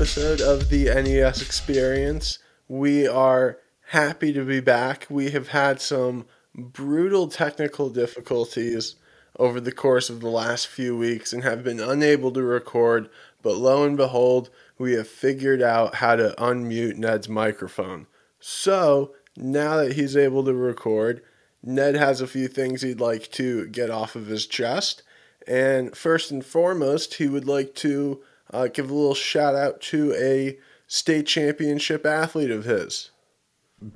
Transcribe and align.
episode 0.00 0.40
of 0.40 0.70
the 0.70 0.86
NES 0.86 1.42
Experience. 1.42 2.38
We 2.68 3.06
are 3.06 3.58
happy 3.88 4.32
to 4.32 4.46
be 4.46 4.60
back. 4.60 5.06
We 5.10 5.32
have 5.32 5.48
had 5.48 5.78
some 5.78 6.24
brutal 6.54 7.28
technical 7.28 7.90
difficulties 7.90 8.94
over 9.38 9.60
the 9.60 9.72
course 9.72 10.08
of 10.08 10.20
the 10.20 10.30
last 10.30 10.68
few 10.68 10.96
weeks 10.96 11.34
and 11.34 11.44
have 11.44 11.62
been 11.62 11.80
unable 11.80 12.32
to 12.32 12.42
record, 12.42 13.10
but 13.42 13.58
lo 13.58 13.84
and 13.84 13.94
behold, 13.98 14.48
we 14.78 14.94
have 14.94 15.06
figured 15.06 15.60
out 15.60 15.96
how 15.96 16.16
to 16.16 16.34
unmute 16.38 16.96
Ned's 16.96 17.28
microphone. 17.28 18.06
So 18.38 19.12
now 19.36 19.76
that 19.76 19.96
he's 19.96 20.16
able 20.16 20.44
to 20.44 20.54
record, 20.54 21.20
Ned 21.62 21.94
has 21.94 22.22
a 22.22 22.26
few 22.26 22.48
things 22.48 22.80
he'd 22.80 23.00
like 23.00 23.30
to 23.32 23.66
get 23.66 23.90
off 23.90 24.16
of 24.16 24.28
his 24.28 24.46
chest. 24.46 25.02
And 25.46 25.94
first 25.94 26.30
and 26.30 26.42
foremost, 26.42 27.16
he 27.16 27.28
would 27.28 27.46
like 27.46 27.74
to 27.74 28.22
uh, 28.52 28.68
give 28.68 28.90
a 28.90 28.94
little 28.94 29.14
shout 29.14 29.54
out 29.54 29.80
to 29.80 30.12
a 30.14 30.58
state 30.86 31.26
championship 31.26 32.04
athlete 32.04 32.50
of 32.50 32.64
his. 32.64 33.10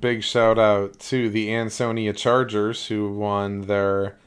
Big 0.01 0.23
shout 0.23 0.57
out 0.57 0.99
to 0.99 1.29
the 1.29 1.53
Ansonia 1.53 2.13
Chargers 2.13 2.87
who 2.87 3.11
won 3.11 3.61
their, 3.61 4.17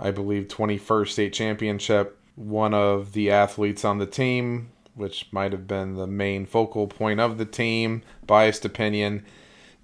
I 0.00 0.10
believe, 0.10 0.48
21st 0.48 1.08
state 1.08 1.32
championship. 1.32 2.18
One 2.36 2.72
of 2.72 3.12
the 3.12 3.30
athletes 3.30 3.84
on 3.84 3.98
the 3.98 4.06
team, 4.06 4.70
which 4.94 5.26
might 5.30 5.52
have 5.52 5.66
been 5.66 5.96
the 5.96 6.06
main 6.06 6.46
focal 6.46 6.86
point 6.86 7.20
of 7.20 7.36
the 7.36 7.44
team, 7.44 8.02
biased 8.26 8.64
opinion, 8.64 9.24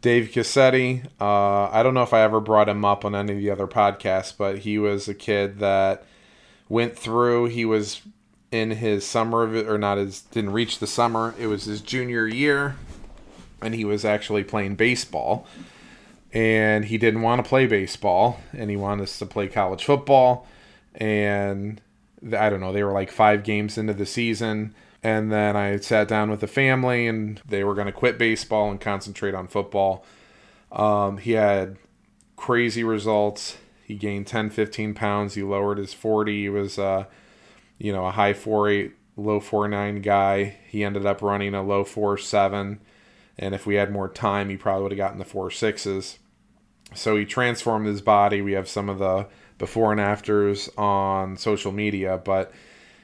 Dave 0.01 0.31
Cassetti. 0.33 1.05
Uh, 1.21 1.69
I 1.71 1.83
don't 1.83 1.95
know 1.95 2.03
if 2.03 2.15
I 2.15 2.23
ever 2.23 2.41
brought 2.41 2.69
him 2.69 2.85
up 2.85 3.05
on 3.05 3.15
any 3.15 3.33
of 3.33 3.39
the 3.39 3.51
other 3.51 3.67
podcasts, 3.67 4.33
but 4.37 4.61
he 4.61 4.79
was 4.79 5.07
a 5.07 5.15
kid 5.15 5.59
that 5.59 6.05
went 6.69 6.97
through. 6.97 7.47
He 7.47 7.67
was 7.67 8.01
in 8.51 8.73
his 8.73 9.07
summer 9.07 9.43
of 9.43 9.55
it, 9.55 9.69
or 9.69 9.79
not 9.79 9.99
his, 9.99 10.23
didn't 10.23 10.53
reach 10.53 10.79
the 10.79 10.87
summer. 10.87 11.35
It 11.39 11.47
was 11.47 11.65
his 11.65 11.81
junior 11.81 12.27
year, 12.27 12.77
and 13.61 13.75
he 13.75 13.85
was 13.85 14.05
actually 14.05 14.45
playing 14.45 14.77
baseball. 14.77 15.47
And 16.33 16.85
he 16.85 16.97
didn't 16.97 17.23
want 17.23 17.45
to 17.45 17.49
play 17.49 17.67
baseball, 17.67 18.41
and 18.53 18.71
he 18.71 18.77
wanted 18.77 19.05
us 19.05 19.19
to 19.19 19.27
play 19.27 19.49
college 19.49 19.85
football. 19.85 20.47
And 20.95 21.81
I 22.37 22.51
don't 22.51 22.61
know, 22.61 22.73
they 22.73 22.85
were 22.85 22.93
like 22.93 23.11
five 23.11 23.43
games 23.43 23.77
into 23.77 23.95
the 23.95 24.07
season 24.07 24.75
and 25.03 25.33
then 25.33 25.57
I 25.57 25.79
sat 25.79 26.09
down 26.09 26.31
with 26.31 26.41
the 26.41 26.47
family, 26.47 27.07
and 27.07 27.41
they 27.49 27.65
were 27.65 27.75
going 27.75 27.87
to 27.87 27.93
quit 27.93 28.19
baseball 28.19 28.71
and 28.71 28.81
concentrate 28.81 29.35
on 29.35 29.49
football. 29.49 30.05
Um, 30.71 31.19
he 31.19 31.33
had 31.33 31.79
crazy 32.37 32.85
results. 32.85 33.57
He 33.85 33.95
gained 33.95 34.27
10, 34.27 34.51
15 34.51 34.95
pounds. 34.95 35.35
He 35.35 35.43
lowered 35.43 35.79
his 35.79 35.95
40. 35.95 36.43
He 36.43 36.49
was, 36.49 36.79
uh, 36.79 37.07
you 37.81 37.93
know, 37.93 38.07
a 38.07 38.11
high 38.11 38.35
4'8, 38.35 38.93
low 39.17 39.41
4'9 39.41 40.03
guy. 40.03 40.57
He 40.69 40.85
ended 40.85 41.07
up 41.07 41.23
running 41.23 41.55
a 41.55 41.63
low 41.63 41.83
4'7. 41.83 42.79
And 43.39 43.55
if 43.55 43.67
we 43.67 43.77
had 43.77 43.91
more 43.91 44.09
time, 44.09 44.51
he 44.51 44.57
probably 44.57 44.83
would 44.83 44.93
have 44.93 44.99
gotten 44.99 45.19
the 45.19 45.25
4'6s. 45.25 46.19
So 46.95 47.17
he 47.17 47.25
transformed 47.25 47.87
his 47.87 48.03
body. 48.03 48.43
We 48.43 48.53
have 48.53 48.69
some 48.69 48.89
of 48.89 48.99
the 48.99 49.27
before 49.57 49.93
and 49.93 50.01
afters 50.01 50.69
on 50.77 51.37
social 51.37 51.73
media, 51.73 52.21
but 52.23 52.53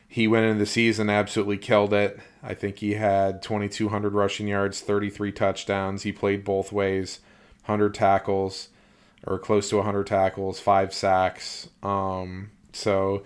he 0.08 0.28
went 0.28 0.44
into 0.44 0.58
the 0.58 0.66
season 0.66 1.08
absolutely 1.08 1.58
killed 1.58 1.92
it. 1.94 2.20
I 2.42 2.54
think 2.54 2.78
he 2.78 2.94
had 2.94 3.42
2,200 3.42 4.12
rushing 4.12 4.46
yards, 4.46 4.80
33 4.80 5.32
touchdowns. 5.32 6.02
He 6.02 6.12
played 6.12 6.44
both 6.44 6.70
ways, 6.70 7.20
100 7.64 7.94
tackles 7.94 8.68
or 9.26 9.38
close 9.38 9.70
to 9.70 9.76
100 9.76 10.06
tackles, 10.06 10.60
five 10.60 10.92
sacks. 10.92 11.68
Um, 11.82 12.50
so 12.72 13.24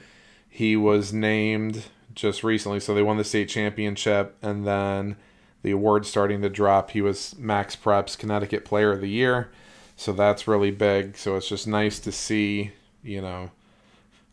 he 0.50 0.76
was 0.76 1.12
named 1.12 1.84
just 2.14 2.44
recently. 2.44 2.80
So 2.80 2.94
they 2.94 3.02
won 3.02 3.16
the 3.16 3.24
state 3.24 3.48
championship, 3.48 4.36
and 4.42 4.66
then 4.66 5.16
the 5.62 5.70
award 5.70 6.04
starting 6.04 6.42
to 6.42 6.50
drop. 6.50 6.90
He 6.90 7.00
was 7.00 7.34
MaxPreps 7.40 8.18
Connecticut 8.18 8.64
Player 8.66 8.92
of 8.92 9.00
the 9.00 9.08
Year. 9.08 9.50
So 9.96 10.12
that's 10.12 10.48
really 10.48 10.70
big. 10.70 11.16
So 11.16 11.36
it's 11.36 11.48
just 11.48 11.66
nice 11.66 11.98
to 12.00 12.12
see, 12.12 12.72
you 13.02 13.20
know, 13.22 13.50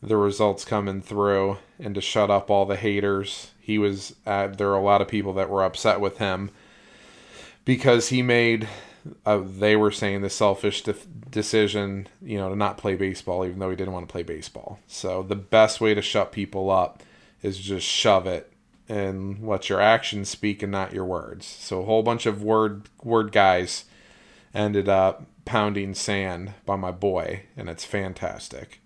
the 0.01 0.17
results 0.17 0.66
coming 0.66 1.01
through 1.01 1.57
and 1.79 1.94
to 1.95 2.01
shut 2.01 2.31
up 2.31 2.50
all 2.50 2.66
the 2.66 2.75
haters. 2.75 3.51
He 3.59 3.77
was 3.77 4.16
there 4.25 4.69
are 4.69 4.77
a 4.77 4.81
lot 4.81 5.01
of 5.01 5.07
people 5.07 5.33
that 5.33 5.50
were 5.50 5.63
upset 5.63 6.00
with 6.00 6.19
him 6.19 6.51
because 7.66 8.09
he 8.09 8.22
made 8.22 8.67
uh, 9.25 9.41
they 9.44 9.75
were 9.75 9.91
saying 9.91 10.22
the 10.22 10.29
selfish 10.29 10.81
de- 10.81 10.95
decision, 11.29 12.07
you 12.22 12.38
know, 12.38 12.50
to 12.50 12.56
not 12.56 12.78
play 12.78 12.95
baseball 12.95 13.45
even 13.45 13.59
though 13.59 13.69
he 13.69 13.75
didn't 13.75 13.94
want 13.94 14.07
to 14.07 14.12
play 14.12 14.23
baseball. 14.23 14.79
So 14.88 15.23
the 15.23 15.35
best 15.35 15.81
way 15.81 15.94
to 15.94 16.01
shut 16.01 16.31
people 16.31 16.69
up 16.69 17.03
is 17.41 17.57
just 17.57 17.85
shove 17.85 18.28
it 18.28 18.51
and 18.90 19.45
let 19.45 19.69
your 19.69 19.81
actions 19.81 20.29
speak 20.29 20.63
and 20.63 20.72
not 20.72 20.94
your 20.94 21.06
words. 21.06 21.45
So 21.45 21.81
a 21.81 21.85
whole 21.85 22.03
bunch 22.03 22.25
of 22.25 22.41
word 22.41 22.90
word 23.03 23.31
guys 23.31 23.85
ended 24.53 24.88
up 24.90 25.25
pounding 25.45 25.94
sand 25.94 26.53
by 26.66 26.75
my 26.75 26.91
boy 26.91 27.44
and 27.56 27.69
it's 27.69 27.85
fantastic. 27.85 28.81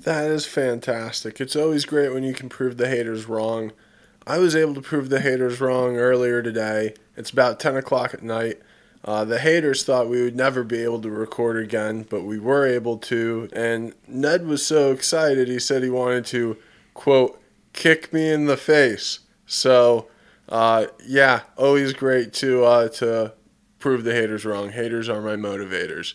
That 0.00 0.30
is 0.30 0.46
fantastic. 0.46 1.40
It's 1.40 1.56
always 1.56 1.84
great 1.84 2.12
when 2.12 2.22
you 2.22 2.34
can 2.34 2.48
prove 2.48 2.76
the 2.76 2.88
haters 2.88 3.26
wrong. 3.26 3.72
I 4.26 4.38
was 4.38 4.54
able 4.54 4.74
to 4.74 4.80
prove 4.80 5.08
the 5.08 5.20
haters 5.20 5.60
wrong 5.60 5.96
earlier 5.96 6.42
today. 6.42 6.94
It's 7.16 7.30
about 7.30 7.58
10 7.58 7.76
o'clock 7.76 8.14
at 8.14 8.22
night. 8.22 8.60
Uh, 9.04 9.24
the 9.24 9.38
haters 9.38 9.82
thought 9.82 10.08
we 10.08 10.22
would 10.22 10.36
never 10.36 10.62
be 10.62 10.82
able 10.82 11.00
to 11.00 11.10
record 11.10 11.56
again, 11.56 12.06
but 12.08 12.22
we 12.22 12.38
were 12.38 12.66
able 12.66 12.98
to. 12.98 13.48
And 13.52 13.94
Ned 14.06 14.46
was 14.46 14.64
so 14.64 14.92
excited, 14.92 15.48
he 15.48 15.58
said 15.58 15.82
he 15.82 15.90
wanted 15.90 16.26
to, 16.26 16.58
quote, 16.92 17.40
kick 17.72 18.12
me 18.12 18.30
in 18.30 18.46
the 18.46 18.58
face. 18.58 19.20
So, 19.46 20.08
uh, 20.48 20.86
yeah, 21.06 21.40
always 21.56 21.92
great 21.92 22.32
to, 22.34 22.64
uh, 22.64 22.88
to 22.88 23.32
prove 23.78 24.04
the 24.04 24.12
haters 24.14 24.44
wrong. 24.44 24.70
Haters 24.70 25.08
are 25.08 25.22
my 25.22 25.36
motivators. 25.36 26.14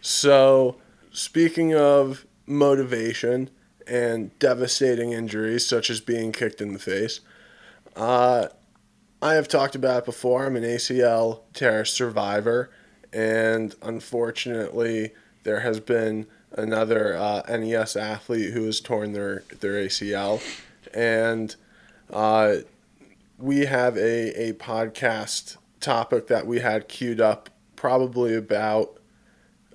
So, 0.00 0.76
speaking 1.12 1.74
of 1.74 2.26
motivation 2.46 3.50
and 3.86 4.36
devastating 4.38 5.12
injuries, 5.12 5.66
such 5.66 5.90
as 5.90 6.00
being 6.00 6.32
kicked 6.32 6.60
in 6.60 6.72
the 6.72 6.78
face. 6.78 7.20
Uh, 7.96 8.48
I 9.24 9.36
have 9.36 9.48
talked 9.48 9.74
about 9.74 10.00
it 10.00 10.04
before. 10.04 10.44
I'm 10.44 10.54
an 10.54 10.64
ACL 10.64 11.40
tear 11.54 11.86
survivor, 11.86 12.68
and 13.10 13.74
unfortunately, 13.80 15.12
there 15.44 15.60
has 15.60 15.80
been 15.80 16.26
another 16.52 17.16
uh, 17.16 17.40
NES 17.48 17.96
athlete 17.96 18.52
who 18.52 18.66
has 18.66 18.80
torn 18.80 19.14
their, 19.14 19.44
their 19.60 19.82
ACL. 19.82 20.42
And 20.92 21.56
uh, 22.12 22.56
we 23.38 23.60
have 23.60 23.96
a, 23.96 24.48
a 24.48 24.52
podcast 24.52 25.56
topic 25.80 26.26
that 26.26 26.46
we 26.46 26.60
had 26.60 26.86
queued 26.86 27.18
up 27.18 27.48
probably 27.76 28.34
about, 28.34 28.98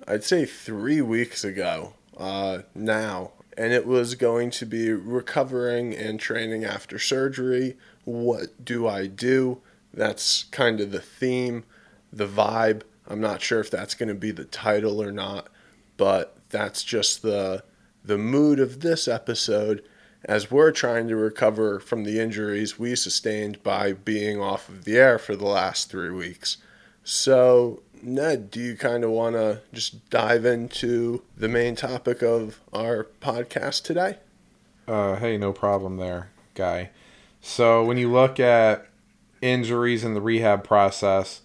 I'd 0.06 0.22
say, 0.22 0.46
three 0.46 1.02
weeks 1.02 1.42
ago 1.42 1.94
uh, 2.16 2.60
now, 2.72 3.32
and 3.58 3.72
it 3.72 3.84
was 3.84 4.14
going 4.14 4.52
to 4.52 4.64
be 4.64 4.92
recovering 4.92 5.92
and 5.92 6.20
training 6.20 6.64
after 6.64 7.00
surgery. 7.00 7.76
What 8.04 8.64
do 8.64 8.86
I 8.86 9.06
do? 9.06 9.60
That's 9.92 10.44
kind 10.44 10.80
of 10.80 10.92
the 10.92 11.00
theme, 11.00 11.64
the 12.12 12.26
vibe. 12.26 12.82
I'm 13.08 13.20
not 13.20 13.42
sure 13.42 13.60
if 13.60 13.70
that's 13.70 13.94
going 13.94 14.08
to 14.08 14.14
be 14.14 14.30
the 14.30 14.44
title 14.44 15.02
or 15.02 15.12
not, 15.12 15.48
but 15.96 16.36
that's 16.50 16.82
just 16.82 17.22
the 17.22 17.64
the 18.04 18.18
mood 18.18 18.58
of 18.58 18.80
this 18.80 19.06
episode 19.06 19.84
as 20.24 20.50
we're 20.50 20.72
trying 20.72 21.06
to 21.08 21.16
recover 21.16 21.78
from 21.80 22.04
the 22.04 22.18
injuries 22.18 22.78
we 22.78 22.94
sustained 22.94 23.62
by 23.62 23.92
being 23.92 24.40
off 24.40 24.68
of 24.68 24.84
the 24.84 24.96
air 24.96 25.18
for 25.18 25.36
the 25.36 25.46
last 25.46 25.90
3 25.90 26.10
weeks. 26.10 26.58
So, 27.04 27.82
Ned, 28.02 28.50
do 28.50 28.60
you 28.60 28.76
kind 28.76 29.04
of 29.04 29.10
want 29.10 29.34
to 29.36 29.60
just 29.72 30.08
dive 30.10 30.44
into 30.44 31.22
the 31.36 31.48
main 31.48 31.74
topic 31.74 32.22
of 32.22 32.60
our 32.72 33.06
podcast 33.20 33.84
today? 33.84 34.16
Uh, 34.86 35.16
hey, 35.16 35.36
no 35.36 35.52
problem 35.52 35.96
there, 35.96 36.30
guy. 36.54 36.90
So, 37.40 37.84
when 37.84 37.96
you 37.96 38.10
look 38.10 38.38
at 38.38 38.86
injuries 39.40 40.04
in 40.04 40.14
the 40.14 40.20
rehab 40.20 40.64
process, 40.64 41.40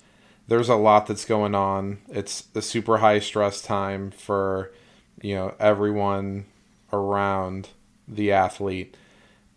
there's 0.47 0.69
a 0.69 0.75
lot 0.75 1.07
that's 1.07 1.25
going 1.25 1.55
on. 1.55 1.99
It's 2.09 2.47
a 2.53 2.61
super 2.61 2.97
high 2.97 3.19
stress 3.19 3.61
time 3.61 4.11
for, 4.11 4.71
you 5.21 5.35
know, 5.35 5.55
everyone 5.59 6.45
around 6.91 7.69
the 8.07 8.31
athlete. 8.31 8.95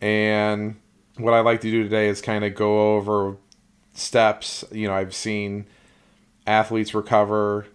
And 0.00 0.76
what 1.16 1.34
I 1.34 1.40
like 1.40 1.60
to 1.62 1.70
do 1.70 1.82
today 1.82 2.08
is 2.08 2.22
kind 2.22 2.44
of 2.44 2.54
go 2.54 2.94
over 2.96 3.36
steps. 3.92 4.64
You 4.70 4.88
know, 4.88 4.94
I've 4.94 5.14
seen 5.14 5.66
athletes 6.46 6.94
recover 6.94 7.66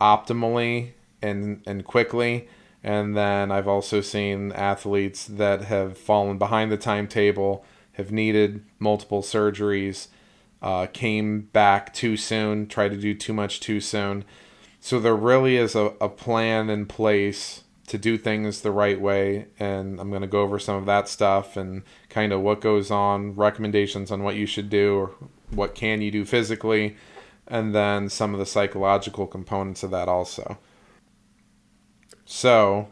optimally 0.00 0.90
and 1.22 1.62
and 1.66 1.84
quickly 1.84 2.48
and 2.82 3.16
then 3.16 3.50
I've 3.50 3.68
also 3.68 4.00
seen 4.00 4.52
athletes 4.52 5.26
that 5.26 5.62
have 5.62 5.98
fallen 5.98 6.38
behind 6.38 6.72
the 6.72 6.76
timetable, 6.76 7.64
have 7.92 8.12
needed 8.12 8.64
multiple 8.78 9.22
surgeries, 9.22 10.08
uh, 10.62 10.86
came 10.92 11.42
back 11.52 11.92
too 11.92 12.16
soon, 12.16 12.66
tried 12.66 12.90
to 12.90 12.96
do 12.96 13.14
too 13.14 13.32
much 13.32 13.60
too 13.60 13.80
soon. 13.80 14.24
So 14.80 14.98
there 14.98 15.16
really 15.16 15.56
is 15.56 15.74
a, 15.74 15.92
a 16.00 16.08
plan 16.08 16.70
in 16.70 16.86
place 16.86 17.64
to 17.88 17.98
do 17.98 18.16
things 18.16 18.60
the 18.60 18.70
right 18.70 19.00
way. 19.00 19.48
And 19.58 20.00
I'm 20.00 20.10
going 20.10 20.22
to 20.22 20.28
go 20.28 20.42
over 20.42 20.58
some 20.58 20.76
of 20.76 20.86
that 20.86 21.08
stuff 21.08 21.56
and 21.56 21.82
kind 22.08 22.32
of 22.32 22.40
what 22.40 22.60
goes 22.60 22.90
on, 22.90 23.34
recommendations 23.34 24.10
on 24.10 24.22
what 24.22 24.36
you 24.36 24.46
should 24.46 24.70
do 24.70 24.96
or 24.96 25.10
what 25.50 25.74
can 25.74 26.00
you 26.00 26.10
do 26.10 26.24
physically, 26.24 26.96
and 27.48 27.74
then 27.74 28.08
some 28.08 28.32
of 28.32 28.38
the 28.38 28.46
psychological 28.46 29.26
components 29.26 29.82
of 29.82 29.90
that 29.90 30.08
also. 30.08 30.58
So 32.24 32.88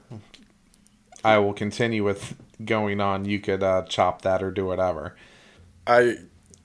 I 1.24 1.38
will 1.38 1.54
continue 1.54 2.02
with 2.02 2.34
going 2.64 3.00
on. 3.00 3.24
You 3.24 3.38
could 3.40 3.62
uh, 3.62 3.82
chop 3.82 4.22
that 4.22 4.42
or 4.42 4.50
do 4.50 4.66
whatever. 4.66 5.16
I 5.86 6.16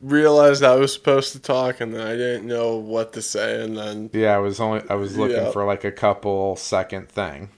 realized 0.02 0.64
I 0.64 0.76
was 0.76 0.92
supposed 0.94 1.32
to 1.32 1.40
talk 1.40 1.80
and 1.80 1.94
then 1.94 2.06
I 2.06 2.16
didn't 2.16 2.46
know 2.46 2.76
what 2.76 3.14
to 3.14 3.22
say 3.22 3.64
and 3.64 3.78
then 3.78 4.10
Yeah, 4.14 4.36
I 4.36 4.40
was 4.40 4.60
only 4.60 4.82
I 4.90 4.96
was 4.96 5.18
looking 5.18 5.38
Yeah. 5.38 5.52
for 5.52 5.64
like 5.66 5.86
a 5.86 5.92
couple 5.94 6.56
second 6.58 7.08
thing. 7.10 7.50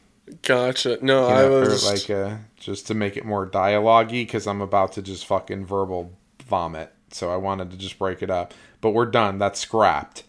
gotcha. 0.44 1.00
No, 1.02 1.28
You 1.28 1.34
I 1.34 1.50
was 1.50 1.86
like 1.90 2.10
uh 2.10 2.38
just 2.56 2.86
to 2.88 2.94
make 2.94 3.18
it 3.18 3.26
more 3.26 3.46
dialogue-y 3.48 4.12
because 4.26 4.46
I'm 4.46 4.62
about 4.62 4.92
to 4.94 5.02
just 5.02 5.26
fucking 5.26 5.66
verbal 5.66 6.12
vomit. 6.46 6.92
So 7.12 7.32
I 7.32 7.38
wanted 7.38 7.72
to 7.72 7.78
just 7.78 7.98
break 7.98 8.22
it 8.22 8.30
up. 8.30 8.54
But 8.82 8.92
we're 8.92 9.06
done. 9.08 9.40
That's 9.40 9.60
scrapped. 9.60 10.24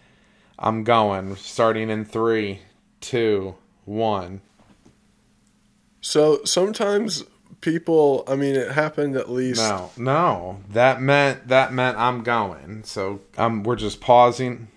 I'm 0.59 0.85
going. 0.85 1.37
Starting 1.37 1.91
in 1.91 2.07
three, 2.07 2.61
two, 3.03 3.57
one. 3.85 4.41
so 6.01 6.43
sometimes 6.45 7.25
people. 7.67 8.23
I 8.29 8.37
mean, 8.37 8.55
it 8.55 8.71
happened 8.71 9.17
at 9.17 9.29
least. 9.29 9.61
No, 9.61 9.91
no. 9.97 10.61
That 10.71 11.03
meant 11.03 11.49
that 11.49 11.73
meant 11.73 11.99
I'm 11.99 12.23
going. 12.23 12.85
So 12.85 13.21
um, 13.37 13.65
we're 13.65 13.77
just 13.77 14.01
pausing. 14.01 14.69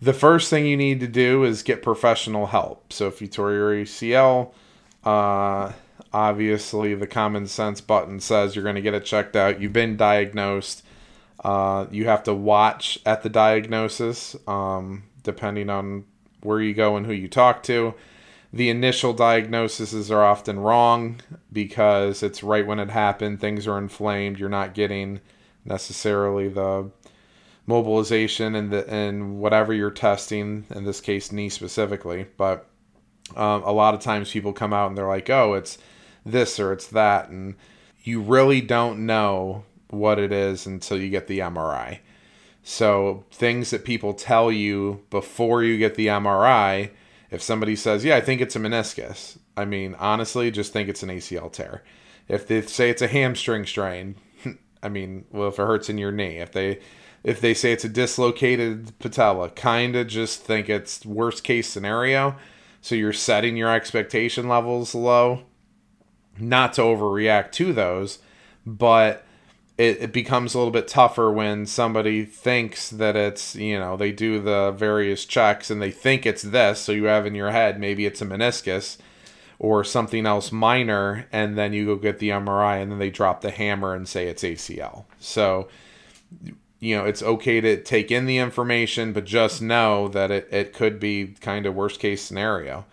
The 0.00 0.14
first 0.14 0.48
thing 0.48 0.64
you 0.64 0.76
need 0.76 1.00
to 1.00 1.08
do 1.08 1.44
is 1.44 1.62
get 1.62 1.82
professional 1.82 2.46
help. 2.46 2.92
So 2.92 3.08
if 3.08 3.20
you 3.20 3.26
tore 3.26 3.52
your 3.52 3.74
ACL, 3.74 4.52
uh, 5.04 5.72
obviously 6.12 6.94
the 6.94 7.06
common 7.06 7.46
sense 7.46 7.82
button 7.82 8.20
says 8.20 8.54
you're 8.54 8.62
going 8.62 8.76
to 8.76 8.82
get 8.82 8.94
it 8.94 9.04
checked 9.04 9.36
out. 9.36 9.60
You've 9.60 9.74
been 9.74 9.96
diagnosed. 9.98 10.84
Uh, 11.44 11.86
you 11.90 12.06
have 12.06 12.22
to 12.22 12.34
watch 12.34 12.98
at 13.04 13.22
the 13.22 13.28
diagnosis, 13.28 14.36
um, 14.46 15.02
depending 15.22 15.68
on 15.68 16.04
where 16.42 16.60
you 16.60 16.72
go 16.72 16.96
and 16.96 17.04
who 17.04 17.12
you 17.12 17.28
talk 17.28 17.62
to. 17.64 17.94
The 18.52 18.68
initial 18.68 19.12
diagnoses 19.12 20.10
are 20.10 20.24
often 20.24 20.58
wrong 20.58 21.20
because 21.52 22.22
it's 22.22 22.42
right 22.42 22.66
when 22.66 22.80
it 22.80 22.90
happened. 22.90 23.40
Things 23.40 23.66
are 23.66 23.78
inflamed. 23.78 24.38
You're 24.38 24.48
not 24.48 24.74
getting 24.74 25.20
necessarily 25.64 26.48
the 26.48 26.90
mobilization 27.66 28.56
and 28.56 28.72
the 28.72 28.88
and 28.90 29.38
whatever 29.38 29.72
you're 29.72 29.90
testing. 29.90 30.66
In 30.74 30.84
this 30.84 31.00
case, 31.00 31.30
knee 31.30 31.48
specifically, 31.48 32.26
but 32.36 32.66
um, 33.36 33.62
a 33.62 33.72
lot 33.72 33.94
of 33.94 34.00
times 34.00 34.32
people 34.32 34.52
come 34.52 34.72
out 34.72 34.88
and 34.88 34.98
they're 34.98 35.06
like, 35.06 35.30
"Oh, 35.30 35.54
it's 35.54 35.78
this 36.26 36.58
or 36.58 36.72
it's 36.72 36.88
that," 36.88 37.28
and 37.28 37.54
you 38.02 38.20
really 38.20 38.60
don't 38.60 39.06
know 39.06 39.64
what 39.90 40.18
it 40.18 40.32
is 40.32 40.66
until 40.66 40.98
you 40.98 41.08
get 41.08 41.28
the 41.28 41.38
MRI. 41.38 42.00
So 42.62 43.24
things 43.30 43.70
that 43.70 43.84
people 43.84 44.12
tell 44.14 44.52
you 44.52 45.04
before 45.10 45.62
you 45.62 45.78
get 45.78 45.94
the 45.94 46.08
MRI, 46.08 46.90
if 47.30 47.42
somebody 47.42 47.76
says, 47.76 48.04
"Yeah, 48.04 48.16
I 48.16 48.20
think 48.20 48.40
it's 48.40 48.56
a 48.56 48.58
meniscus," 48.58 49.38
I 49.56 49.64
mean, 49.64 49.94
honestly, 49.98 50.50
just 50.50 50.72
think 50.72 50.88
it's 50.88 51.02
an 51.02 51.10
ACL 51.10 51.50
tear. 51.50 51.82
If 52.28 52.46
they 52.46 52.62
say 52.62 52.90
it's 52.90 53.02
a 53.02 53.08
hamstring 53.08 53.66
strain, 53.66 54.16
I 54.82 54.88
mean, 54.88 55.24
well, 55.30 55.48
if 55.48 55.58
it 55.58 55.66
hurts 55.66 55.88
in 55.88 55.98
your 55.98 56.12
knee, 56.12 56.38
if 56.38 56.52
they 56.52 56.80
if 57.22 57.40
they 57.40 57.54
say 57.54 57.72
it's 57.72 57.84
a 57.84 57.88
dislocated 57.88 58.98
patella, 58.98 59.50
kind 59.50 59.94
of 59.96 60.06
just 60.06 60.42
think 60.42 60.68
it's 60.68 61.04
worst 61.04 61.44
case 61.44 61.68
scenario. 61.68 62.36
So 62.80 62.94
you're 62.94 63.12
setting 63.12 63.56
your 63.56 63.74
expectation 63.74 64.48
levels 64.48 64.94
low, 64.94 65.42
not 66.38 66.72
to 66.74 66.82
overreact 66.82 67.52
to 67.52 67.74
those, 67.74 68.20
but 68.64 69.26
it, 69.80 70.02
it 70.02 70.12
becomes 70.12 70.52
a 70.52 70.58
little 70.58 70.70
bit 70.70 70.86
tougher 70.86 71.32
when 71.32 71.64
somebody 71.64 72.26
thinks 72.26 72.90
that 72.90 73.16
it's, 73.16 73.56
you 73.56 73.78
know, 73.78 73.96
they 73.96 74.12
do 74.12 74.38
the 74.38 74.72
various 74.72 75.24
checks 75.24 75.70
and 75.70 75.80
they 75.80 75.90
think 75.90 76.26
it's 76.26 76.42
this. 76.42 76.80
So 76.80 76.92
you 76.92 77.04
have 77.04 77.24
in 77.24 77.34
your 77.34 77.50
head, 77.50 77.80
maybe 77.80 78.04
it's 78.04 78.20
a 78.20 78.26
meniscus 78.26 78.98
or 79.58 79.82
something 79.82 80.26
else 80.26 80.52
minor, 80.52 81.26
and 81.32 81.56
then 81.56 81.72
you 81.72 81.86
go 81.86 81.96
get 81.96 82.18
the 82.18 82.28
MRI 82.28 82.82
and 82.82 82.92
then 82.92 82.98
they 82.98 83.08
drop 83.08 83.40
the 83.40 83.50
hammer 83.50 83.94
and 83.94 84.06
say 84.06 84.26
it's 84.26 84.42
ACL. 84.42 85.04
So, 85.18 85.68
you 86.78 86.94
know, 86.94 87.06
it's 87.06 87.22
okay 87.22 87.62
to 87.62 87.82
take 87.82 88.10
in 88.10 88.26
the 88.26 88.36
information, 88.36 89.14
but 89.14 89.24
just 89.24 89.62
know 89.62 90.08
that 90.08 90.30
it, 90.30 90.46
it 90.52 90.74
could 90.74 91.00
be 91.00 91.28
kind 91.40 91.64
of 91.64 91.74
worst 91.74 92.00
case 92.00 92.20
scenario. 92.20 92.84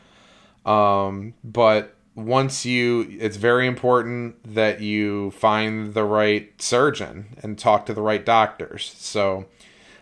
Um, 0.66 1.34
but 1.44 1.97
once 2.18 2.66
you, 2.66 3.08
it's 3.20 3.38
very 3.38 3.68
important 3.68 4.36
that 4.56 4.82
you 4.82 5.30
find 5.32 5.94
the 5.94 6.04
right 6.04 6.60
surgeon 6.60 7.38
and 7.44 7.60
talk 7.60 7.86
to 7.86 7.94
the 7.94 8.02
right 8.02 8.26
doctors. 8.26 8.96
So 8.98 9.46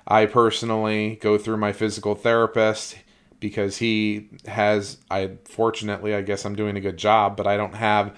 I 0.07 0.25
personally 0.25 1.17
go 1.17 1.37
through 1.37 1.57
my 1.57 1.73
physical 1.73 2.15
therapist 2.15 2.97
because 3.41 3.79
he 3.79 4.29
has, 4.47 4.97
I 5.11 5.31
fortunately, 5.43 6.15
I 6.15 6.21
guess 6.21 6.45
I'm 6.45 6.55
doing 6.55 6.77
a 6.77 6.81
good 6.81 6.95
job, 6.95 7.35
but 7.35 7.47
I 7.47 7.57
don't 7.57 7.75
have 7.75 8.15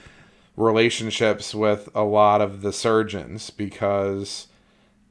relationships 0.56 1.56
with 1.56 1.90
a 1.96 2.04
lot 2.04 2.40
of 2.40 2.62
the 2.62 2.74
surgeons 2.74 3.50
because 3.50 4.46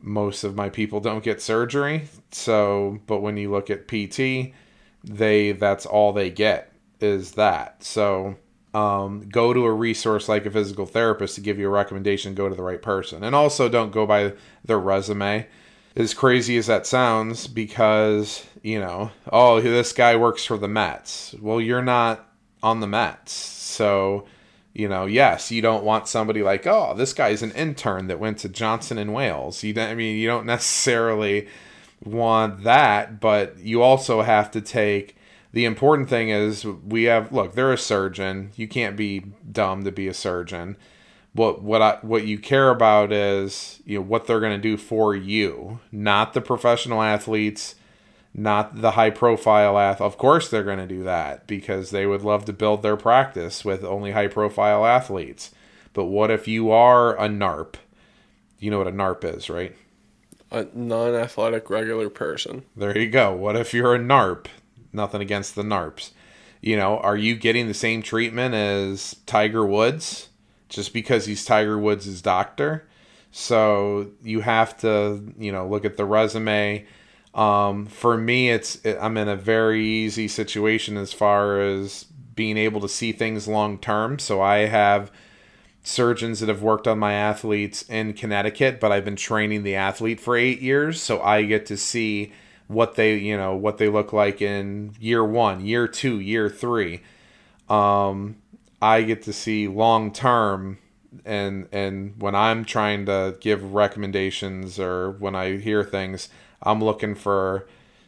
most 0.01 0.45
of 0.45 0.55
my 0.55 0.69
people 0.71 1.01
don't 1.01 1.25
get 1.25 1.43
surgery. 1.43 2.09
So, 2.31 3.01
but 3.09 3.19
when 3.19 3.37
you 3.37 3.51
look 3.51 3.69
at 3.69 3.89
PT, 3.89 4.55
they 5.03 5.51
that's 5.51 5.87
all 5.87 6.13
they 6.13 6.31
get 6.31 6.73
is 7.01 7.33
that. 7.33 7.83
So, 7.83 8.37
um, 8.77 9.27
go 9.31 9.55
to 9.55 9.65
a 9.65 9.73
resource 9.73 10.29
like 10.29 10.45
a 10.45 10.51
physical 10.51 10.85
therapist 10.85 11.37
to 11.37 11.41
give 11.41 11.59
you 11.59 11.67
a 11.67 11.71
recommendation. 11.71 12.35
Go 12.35 12.51
to 12.51 12.55
the 12.55 12.63
right 12.63 12.83
person, 12.83 13.25
and 13.25 13.35
also 13.35 13.71
don't 13.71 13.91
go 13.91 14.07
by 14.07 14.35
their 14.65 14.79
resume. 14.79 15.47
As 15.97 16.13
crazy 16.13 16.59
as 16.59 16.67
that 16.67 16.87
sounds, 16.87 17.47
because 17.47 18.45
you 18.63 18.79
know, 18.79 19.13
oh, 19.33 19.63
this 19.63 19.95
guy 19.95 20.15
works 20.15 20.45
for 20.45 20.59
the 20.59 20.69
Mets. 20.69 21.35
Well, 21.41 21.59
you're 21.59 21.83
not 21.83 22.29
on 22.63 22.81
the 22.81 22.87
Mets, 22.87 23.33
so 23.33 24.27
you 24.75 24.91
know, 24.91 25.07
yes, 25.07 25.51
you 25.51 25.63
don't 25.63 25.85
want 25.85 26.07
somebody 26.07 26.43
like, 26.43 26.67
oh, 26.67 26.93
this 26.95 27.15
guy's 27.15 27.43
an 27.43 27.53
intern 27.53 28.09
that 28.09 28.21
went 28.21 28.37
to 28.41 28.49
Johnson 28.51 28.99
and 28.99 29.15
Wales. 29.15 29.65
You, 29.65 29.81
I 29.81 29.95
mean, 29.95 30.19
you 30.19 30.27
don't 30.27 30.45
necessarily 30.55 31.49
want 32.05 32.65
that, 32.65 33.21
but 33.21 33.59
you 33.59 33.81
also 33.81 34.21
have 34.21 34.51
to 34.51 34.61
take. 34.61 35.16
The 35.57 35.65
important 35.65 36.11
thing 36.11 36.29
is 36.29 36.67
we 36.67 37.05
have 37.05 37.33
look. 37.33 37.55
They're 37.55 37.73
a 37.73 37.79
surgeon. 37.79 38.51
You 38.57 38.69
can't 38.69 38.95
be 38.95 39.21
dumb 39.51 39.85
to 39.85 39.91
be 39.91 40.07
a 40.07 40.13
surgeon. 40.13 40.77
What 41.33 41.63
what 41.63 41.81
I 41.81 41.99
what 42.03 42.27
you 42.27 42.39
care 42.39 42.69
about 42.69 43.11
is 43.11 43.81
you 43.87 43.97
know 43.97 44.05
what 44.05 44.27
they're 44.27 44.39
going 44.39 44.53
to 44.53 44.59
do 44.59 44.77
for 44.77 45.15
you, 45.15 45.81
not 45.91 46.35
the 46.35 46.43
professional 46.43 47.01
athletes 47.01 47.75
not 48.39 48.83
the 48.83 48.91
high 48.91 49.09
profile 49.09 49.79
ath. 49.79 49.99
Of 49.99 50.19
course, 50.19 50.51
they're 50.51 50.63
going 50.63 50.77
to 50.77 50.87
do 50.87 51.03
that 51.05 51.47
because 51.47 51.89
they 51.89 52.05
would 52.05 52.21
love 52.21 52.45
to 52.45 52.53
build 52.53 52.83
their 52.83 52.99
practice 52.99 53.65
with 53.65 53.83
only 53.83 54.11
high 54.11 54.27
profile 54.27 54.85
athletes. 54.85 55.53
But 55.95 56.05
what 56.05 56.31
if 56.31 56.47
you 56.47 56.71
are 56.71 57.17
a 57.17 57.31
NARP? 57.31 57.77
You 58.59 58.71
know 58.71 58.77
what 58.77 58.89
a 58.89 58.93
NARP 58.93 59.25
is, 59.25 59.49
right? 59.49 59.75
A 60.51 60.67
non-athletic 60.75 61.71
regular 61.71 62.11
person. 62.11 62.65
There 62.77 62.99
you 62.99 63.09
go. 63.09 63.33
What 63.35 63.57
if 63.57 63.73
you're 63.73 63.95
a 63.95 63.99
NARP? 63.99 64.49
Nothing 64.97 65.21
against 65.21 65.55
the 65.55 65.63
NARPs. 65.63 66.11
You 66.61 66.77
know, 66.77 66.99
are 66.99 67.17
you 67.17 67.37
getting 67.37 67.69
the 67.69 67.75
same 67.75 68.03
treatment 68.03 68.55
as 68.55 69.15
Tiger 69.27 69.65
Woods 69.65 70.31
just 70.69 70.93
because 70.93 71.27
he's 71.27 71.45
Tiger 71.45 71.79
Woods' 71.79 72.21
doctor? 72.21 72.89
So 73.31 74.11
you 74.23 74.41
have 74.41 74.77
to, 74.79 75.23
you 75.39 75.53
know, 75.53 75.69
look 75.69 75.85
at 75.85 75.97
the 75.97 76.05
resume. 76.05 76.87
Um, 77.35 77.87
for 77.87 78.17
me, 78.17 78.51
it's 78.51 78.85
I'm 78.85 79.17
in 79.19 79.29
a 79.29 79.37
very 79.37 79.85
easy 79.85 80.27
situation 80.27 80.97
as 80.97 81.13
far 81.13 81.61
as 81.61 82.07
being 82.35 82.57
able 82.57 82.81
to 82.81 82.89
see 82.89 83.13
things 83.13 83.47
long 83.47 83.79
term. 83.79 84.19
So 84.19 84.41
I 84.41 84.67
have 84.67 85.13
surgeons 85.83 86.41
that 86.41 86.49
have 86.49 86.63
worked 86.63 86.89
on 86.89 86.99
my 86.99 87.13
athletes 87.13 87.83
in 87.89 88.13
Connecticut, 88.13 88.81
but 88.81 88.91
I've 88.91 89.05
been 89.05 89.17
training 89.17 89.63
the 89.63 89.77
athlete 89.77 90.19
for 90.19 90.37
eight 90.37 90.61
years, 90.61 91.01
so 91.01 91.21
I 91.23 91.43
get 91.45 91.67
to 91.67 91.77
see 91.77 92.33
what 92.69 92.97
they 92.97 93.17
you 93.17 93.37
know 93.37 93.55
what 93.55 93.79
they 93.79 93.89
look 93.89 94.13
like 94.13 94.43
in 94.43 94.95
year 95.01 95.25
one, 95.25 95.65
year 95.65 95.87
two, 95.87 96.21
year 96.21 96.49
three. 96.49 97.03
Um, 97.69 98.37
I 98.81 99.03
get 99.03 99.23
to 99.23 99.33
see 99.33 99.69
long 99.69 100.13
term 100.13 100.79
and 101.25 101.69
and 101.73 102.15
when 102.21 102.35
I'm 102.35 102.65
trying 102.65 103.07
to 103.07 103.37
give 103.41 103.75
recommendations 103.75 104.79
or 104.79 105.13
when 105.13 105.35
I 105.35 105.57
hear 105.59 105.83
things, 105.85 106.29
I'm 106.63 106.83
looking 106.83 107.15
for 107.15 107.67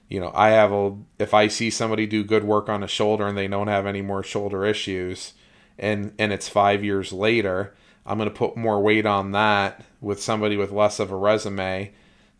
you 0.09 0.21
know, 0.21 0.33
I 0.35 0.51
have 0.51 0.73
a 0.73 0.97
if 1.19 1.35
I 1.35 1.49
see 1.49 1.71
somebody 1.71 2.07
do 2.07 2.25
good 2.25 2.45
work 2.45 2.69
on 2.69 2.83
a 2.83 2.89
shoulder 2.89 3.27
and 3.27 3.37
they 3.37 3.49
don't 3.49 3.69
have 3.69 3.87
any 3.87 4.03
more 4.03 4.23
shoulder 4.23 4.65
issues 4.65 5.35
and 5.79 6.13
and 6.19 6.33
it's 6.33 6.49
5 6.49 6.83
years 6.85 7.13
later, 7.13 7.75
I'm 8.07 8.19
going 8.19 8.29
to 8.29 8.35
put 8.35 8.57
more 8.57 8.81
weight 8.81 9.07
on 9.07 9.33
that 9.33 9.85
with 10.01 10.23
somebody 10.23 10.57
with 10.57 10.73
less 10.73 10.99
of 10.99 11.11
a 11.13 11.17
resume 11.17 11.93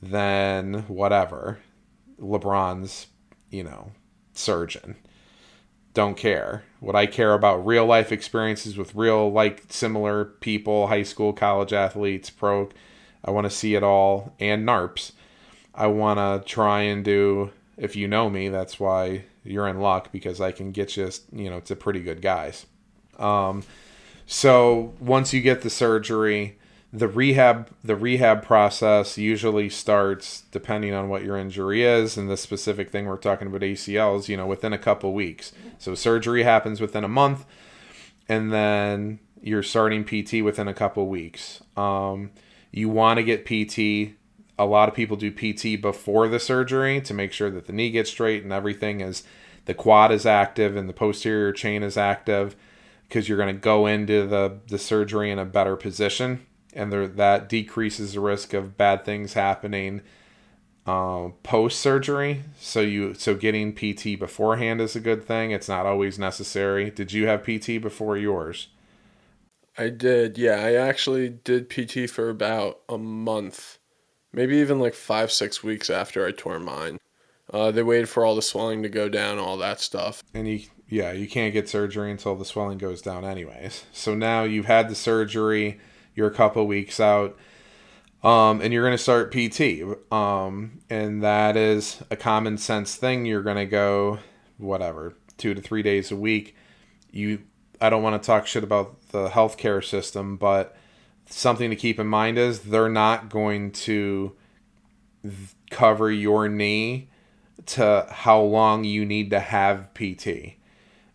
than 0.03 0.85
whatever 0.89 1.59
LeBron's, 2.21 3.07
you 3.51 3.65
know, 3.65 3.93
surgeon. 4.33 4.97
don't 5.95 6.17
care. 6.17 6.65
What 6.81 6.95
I 6.95 7.07
care 7.07 7.35
about 7.35 7.67
real 7.67 7.87
life 7.87 8.13
experiences 8.13 8.77
with 8.77 8.95
real 8.95 9.33
like 9.33 9.65
similar 9.69 10.25
people, 10.25 10.87
high 10.89 11.03
school, 11.03 11.33
college 11.33 11.73
athletes, 11.73 12.31
pro. 12.31 12.69
I 13.25 13.31
want 13.33 13.47
to 13.47 13.51
see 13.51 13.75
it 13.75 13.83
all 13.83 14.35
and 14.39 14.67
NARPs. 14.67 15.13
I 15.75 15.89
want 15.89 16.19
to 16.19 16.49
try 16.49 16.83
and 16.83 17.05
do 17.05 17.51
if 17.79 17.95
you 17.97 18.09
know 18.09 18.29
me, 18.29 18.49
that's 18.49 18.79
why 18.79 19.25
you're 19.45 19.69
in 19.69 19.81
luck 19.81 20.13
because 20.13 20.41
I 20.41 20.53
can 20.53 20.73
get 20.73 20.97
you, 20.97 21.11
you 21.33 21.49
know, 21.49 21.61
to 21.61 21.77
pretty 21.77 22.01
good 22.01 22.21
guys. 22.21 22.67
Um, 23.19 23.63
so 24.27 24.95
once 25.01 25.33
you 25.33 25.41
get 25.41 25.63
the 25.63 25.71
surgery, 25.71 26.58
the 26.93 27.09
rehab 27.09 27.71
the 27.85 27.97
rehab 27.97 28.43
process 28.43 29.19
usually 29.19 29.69
starts 29.69 30.45
depending 30.51 30.95
on 30.95 31.09
what 31.09 31.23
your 31.23 31.37
injury 31.37 31.83
is 31.83 32.17
and 32.17 32.31
the 32.31 32.37
specific 32.37 32.91
thing 32.91 33.07
we're 33.07 33.19
talking 33.19 33.47
about 33.47 33.61
ACLs, 33.61 34.29
you 34.29 34.37
know, 34.37 34.47
within 34.47 34.73
a 34.73 34.79
couple 34.79 35.13
weeks. 35.13 35.53
So 35.79 35.95
surgery 35.95 36.45
happens 36.45 36.81
within 36.81 37.05
a 37.05 37.09
month, 37.09 37.45
and 38.29 38.53
then 38.53 39.19
you're 39.43 39.63
starting 39.63 40.05
PT 40.05 40.43
within 40.43 40.67
a 40.67 40.75
couple 40.75 41.07
weeks. 41.09 41.63
Um, 41.77 42.31
you 42.73 42.89
want 42.89 43.19
to 43.19 43.23
get 43.23 43.45
PT. 43.45 44.15
A 44.59 44.65
lot 44.65 44.89
of 44.89 44.95
people 44.95 45.17
do 45.17 45.31
PT 45.31 45.81
before 45.81 46.27
the 46.27 46.41
surgery 46.41 47.01
to 47.03 47.15
make 47.15 47.33
sure 47.33 47.51
that 47.51 47.67
the 47.67 47.73
knee 47.73 47.91
gets 47.91 48.11
straight 48.11 48.43
and 48.43 48.53
everything 48.53 49.01
is 49.01 49.23
the 49.67 49.75
quad 49.75 50.11
is 50.11 50.27
active 50.27 50.75
and 50.75 50.89
the 50.89 50.95
posterior 50.95 51.53
chain 51.53 51.83
is 51.83 51.97
active 51.97 52.57
because 53.07 53.29
you're 53.29 53.39
going 53.39 53.55
to 53.55 53.61
go 53.61 53.87
into 53.87 54.27
the, 54.27 54.59
the 54.69 54.79
surgery 54.79 55.31
in 55.31 55.39
a 55.39 55.45
better 55.45 55.77
position 55.77 56.45
and 56.79 56.93
there, 56.93 57.07
that 57.07 57.49
decreases 57.49 58.15
the 58.15 58.21
risk 58.21 58.55
of 58.55 58.77
bad 58.77 59.05
things 59.05 59.35
happening 59.35 60.01
uh, 60.89 61.29
post 61.43 61.81
surgery. 61.81 62.45
So 62.59 62.81
you 62.81 63.13
so 63.13 63.35
getting 63.35 63.75
PT 63.75 64.19
beforehand 64.19 64.81
is 64.81 64.97
a 64.97 65.01
good 65.01 65.23
thing. 65.23 65.51
It's 65.51 65.69
not 65.69 65.85
always 65.85 66.19
necessary. 66.19 66.91
Did 66.91 67.13
you 67.13 67.27
have 67.27 67.45
PT 67.45 67.81
before 67.81 68.17
yours? 68.17 68.69
I 69.77 69.91
did. 69.91 70.39
Yeah, 70.39 70.57
I 70.65 70.73
actually 70.75 71.29
did 71.29 71.69
PT 71.69 72.09
for 72.11 72.31
about 72.31 72.81
a 72.89 72.97
month, 72.97 73.79
maybe 74.33 74.57
even 74.57 74.81
like 74.81 74.95
five 74.95 75.31
six 75.31 75.63
weeks 75.63 75.91
after 75.91 76.27
I 76.27 76.33
tore 76.33 76.59
mine. 76.59 76.99
Uh, 77.53 77.71
they 77.71 77.83
waited 77.83 78.09
for 78.09 78.25
all 78.25 78.35
the 78.35 78.43
swelling 78.43 78.83
to 78.83 78.89
go 78.89 79.09
down, 79.09 79.39
all 79.39 79.59
that 79.59 79.81
stuff. 79.81 80.23
And 80.35 80.49
you, 80.49 80.61
yeah, 80.89 81.13
you 81.13 81.29
can't 81.29 81.53
get 81.53 81.69
surgery 81.69 82.11
until 82.11 82.35
the 82.35 82.45
swelling 82.45 82.79
goes 82.79 83.03
down, 83.03 83.25
anyways. 83.25 83.85
So 83.93 84.15
now 84.15 84.45
you've 84.45 84.67
had 84.67 84.89
the 84.89 84.95
surgery 84.95 85.79
you're 86.19 86.27
a 86.27 86.35
couple 86.35 86.67
weeks 86.67 86.99
out 86.99 87.39
um, 88.25 88.61
and 88.61 88.73
you're 88.73 88.85
going 88.85 88.97
to 88.97 89.03
start 89.03 89.33
PT. 89.33 90.13
Um, 90.13 90.81
and 90.91 91.23
that 91.23 91.57
is 91.57 92.03
a 92.11 92.17
common 92.17 92.59
sense 92.59 92.97
thing. 92.97 93.25
You're 93.25 93.43
going 93.43 93.57
to 93.57 93.67
go, 93.67 94.19
whatever, 94.59 95.15
two 95.37 95.55
to 95.55 95.61
three 95.61 95.83
days 95.83 96.11
a 96.11 96.17
week. 96.17 96.57
You, 97.13 97.43
I 97.81 97.89
don't 97.89 98.03
want 98.03 98.21
to 98.21 98.27
talk 98.27 98.47
shit 98.47 98.65
about 98.65 99.11
the 99.11 99.29
healthcare 99.29 99.85
system, 99.85 100.37
but 100.37 100.77
something 101.27 101.71
to 101.71 101.77
keep 101.77 102.01
in 102.01 102.09
mind 102.09 102.39
is 102.39 102.61
they're 102.61 102.89
not 102.89 103.29
going 103.29 103.71
to 103.71 104.35
cover 105.71 106.11
your 106.11 106.49
knee 106.49 107.09
to 107.67 108.07
how 108.11 108.41
long 108.41 108.83
you 108.83 109.05
need 109.05 109.31
to 109.31 109.41
have 109.41 109.95
PT. 109.95 110.57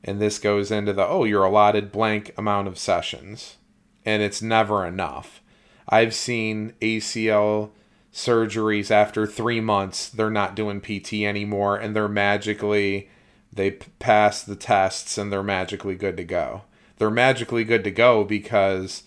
And 0.06 0.22
this 0.22 0.40
goes 0.40 0.72
into 0.72 0.94
the, 0.94 1.06
oh, 1.06 1.26
you're 1.26 1.44
allotted 1.44 1.92
blank 1.92 2.34
amount 2.38 2.68
of 2.68 2.78
sessions 2.78 3.58
and 4.06 4.22
it's 4.22 4.42
never 4.42 4.86
enough. 4.86 5.42
I've 5.88 6.14
seen 6.14 6.74
ACL 6.82 7.72
surgeries 8.14 8.92
after 8.92 9.26
three 9.26 9.60
months, 9.60 10.10
they're 10.10 10.30
not 10.30 10.56
doing 10.56 10.82
PT 10.82 11.14
anymore, 11.24 11.78
and 11.78 11.96
they're 11.96 12.08
magically, 12.08 13.10
they 13.52 13.72
pass 13.72 14.44
the 14.44 14.56
tests 14.56 15.18
and 15.18 15.32
they're 15.32 15.44
magically 15.44 15.96
good 15.96 16.18
to 16.18 16.24
go. 16.24 16.62
They're 16.98 17.10
magically 17.10 17.64
good 17.64 17.84
to 17.84 17.92
go 17.92 18.24
because 18.24 19.04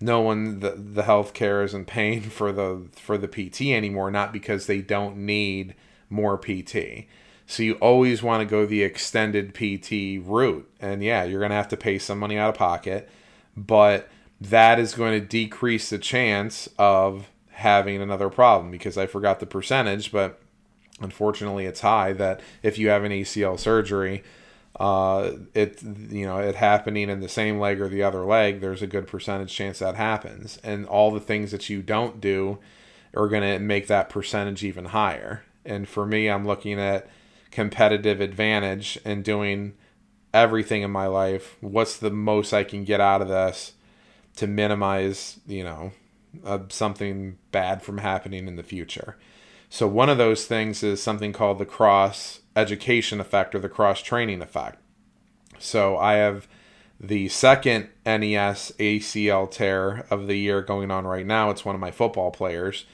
no 0.00 0.20
one 0.20 0.60
the, 0.60 0.70
the 0.70 1.02
healthcare 1.02 1.64
isn't 1.64 1.86
paying 1.86 2.20
for 2.30 2.52
the 2.52 2.88
for 2.96 3.16
the 3.16 3.28
PT 3.28 3.62
anymore, 3.72 4.10
not 4.10 4.32
because 4.32 4.66
they 4.66 4.80
don't 4.80 5.18
need 5.18 5.74
more 6.10 6.38
PT. 6.38 7.06
So 7.46 7.62
you 7.62 7.74
always 7.74 8.22
want 8.22 8.42
to 8.42 8.50
go 8.50 8.66
the 8.66 8.82
extended 8.82 9.54
PT 9.54 10.22
route. 10.22 10.68
And 10.80 11.02
yeah, 11.02 11.24
you're 11.24 11.40
gonna 11.40 11.54
have 11.54 11.68
to 11.68 11.76
pay 11.76 11.98
some 11.98 12.18
money 12.18 12.36
out 12.36 12.50
of 12.50 12.56
pocket, 12.56 13.08
but 13.56 14.08
that 14.40 14.78
is 14.78 14.94
going 14.94 15.20
to 15.20 15.26
decrease 15.26 15.90
the 15.90 15.98
chance 15.98 16.68
of 16.78 17.28
having 17.50 18.00
another 18.00 18.28
problem 18.28 18.70
because 18.70 18.96
I 18.96 19.06
forgot 19.06 19.40
the 19.40 19.46
percentage, 19.46 20.12
but 20.12 20.40
unfortunately 21.00 21.66
it's 21.66 21.80
high 21.80 22.12
that 22.14 22.40
if 22.62 22.78
you 22.78 22.88
have 22.88 23.04
an 23.04 23.12
ACL 23.12 23.58
surgery, 23.58 24.22
uh, 24.78 25.32
it 25.54 25.82
you 25.82 26.24
know 26.24 26.38
it 26.38 26.54
happening 26.54 27.10
in 27.10 27.20
the 27.20 27.28
same 27.28 27.58
leg 27.58 27.80
or 27.80 27.88
the 27.88 28.02
other 28.02 28.24
leg, 28.24 28.60
there's 28.60 28.82
a 28.82 28.86
good 28.86 29.08
percentage 29.08 29.52
chance 29.52 29.80
that 29.80 29.96
happens, 29.96 30.58
and 30.62 30.86
all 30.86 31.10
the 31.10 31.20
things 31.20 31.50
that 31.50 31.68
you 31.68 31.82
don't 31.82 32.20
do 32.20 32.58
are 33.14 33.28
going 33.28 33.42
to 33.42 33.58
make 33.58 33.88
that 33.88 34.08
percentage 34.08 34.62
even 34.62 34.86
higher. 34.86 35.42
And 35.64 35.88
for 35.88 36.06
me, 36.06 36.28
I'm 36.28 36.46
looking 36.46 36.78
at 36.78 37.08
competitive 37.50 38.20
advantage 38.20 38.98
and 39.04 39.24
doing 39.24 39.74
everything 40.32 40.82
in 40.82 40.90
my 40.90 41.06
life. 41.06 41.56
What's 41.60 41.96
the 41.96 42.10
most 42.10 42.52
I 42.52 42.62
can 42.62 42.84
get 42.84 43.00
out 43.00 43.22
of 43.22 43.28
this? 43.28 43.72
To 44.38 44.46
minimize, 44.46 45.40
you 45.48 45.64
know, 45.64 45.90
uh, 46.44 46.60
something 46.68 47.38
bad 47.50 47.82
from 47.82 47.98
happening 47.98 48.46
in 48.46 48.54
the 48.54 48.62
future. 48.62 49.16
So 49.68 49.88
one 49.88 50.08
of 50.08 50.16
those 50.16 50.46
things 50.46 50.84
is 50.84 51.02
something 51.02 51.32
called 51.32 51.58
the 51.58 51.66
cross 51.66 52.40
education 52.54 53.20
effect 53.20 53.54
or 53.56 53.58
the 53.58 53.68
cross 53.68 54.00
training 54.00 54.40
effect. 54.40 54.78
So 55.58 55.98
I 55.98 56.14
have 56.14 56.46
the 57.00 57.28
second 57.28 57.88
NES 58.06 58.72
ACL 58.78 59.50
tear 59.50 60.06
of 60.08 60.28
the 60.28 60.36
year 60.36 60.62
going 60.62 60.92
on 60.92 61.04
right 61.04 61.26
now. 61.26 61.50
It's 61.50 61.64
one 61.64 61.74
of 61.74 61.80
my 61.80 61.90
football 61.90 62.30
players, 62.30 62.86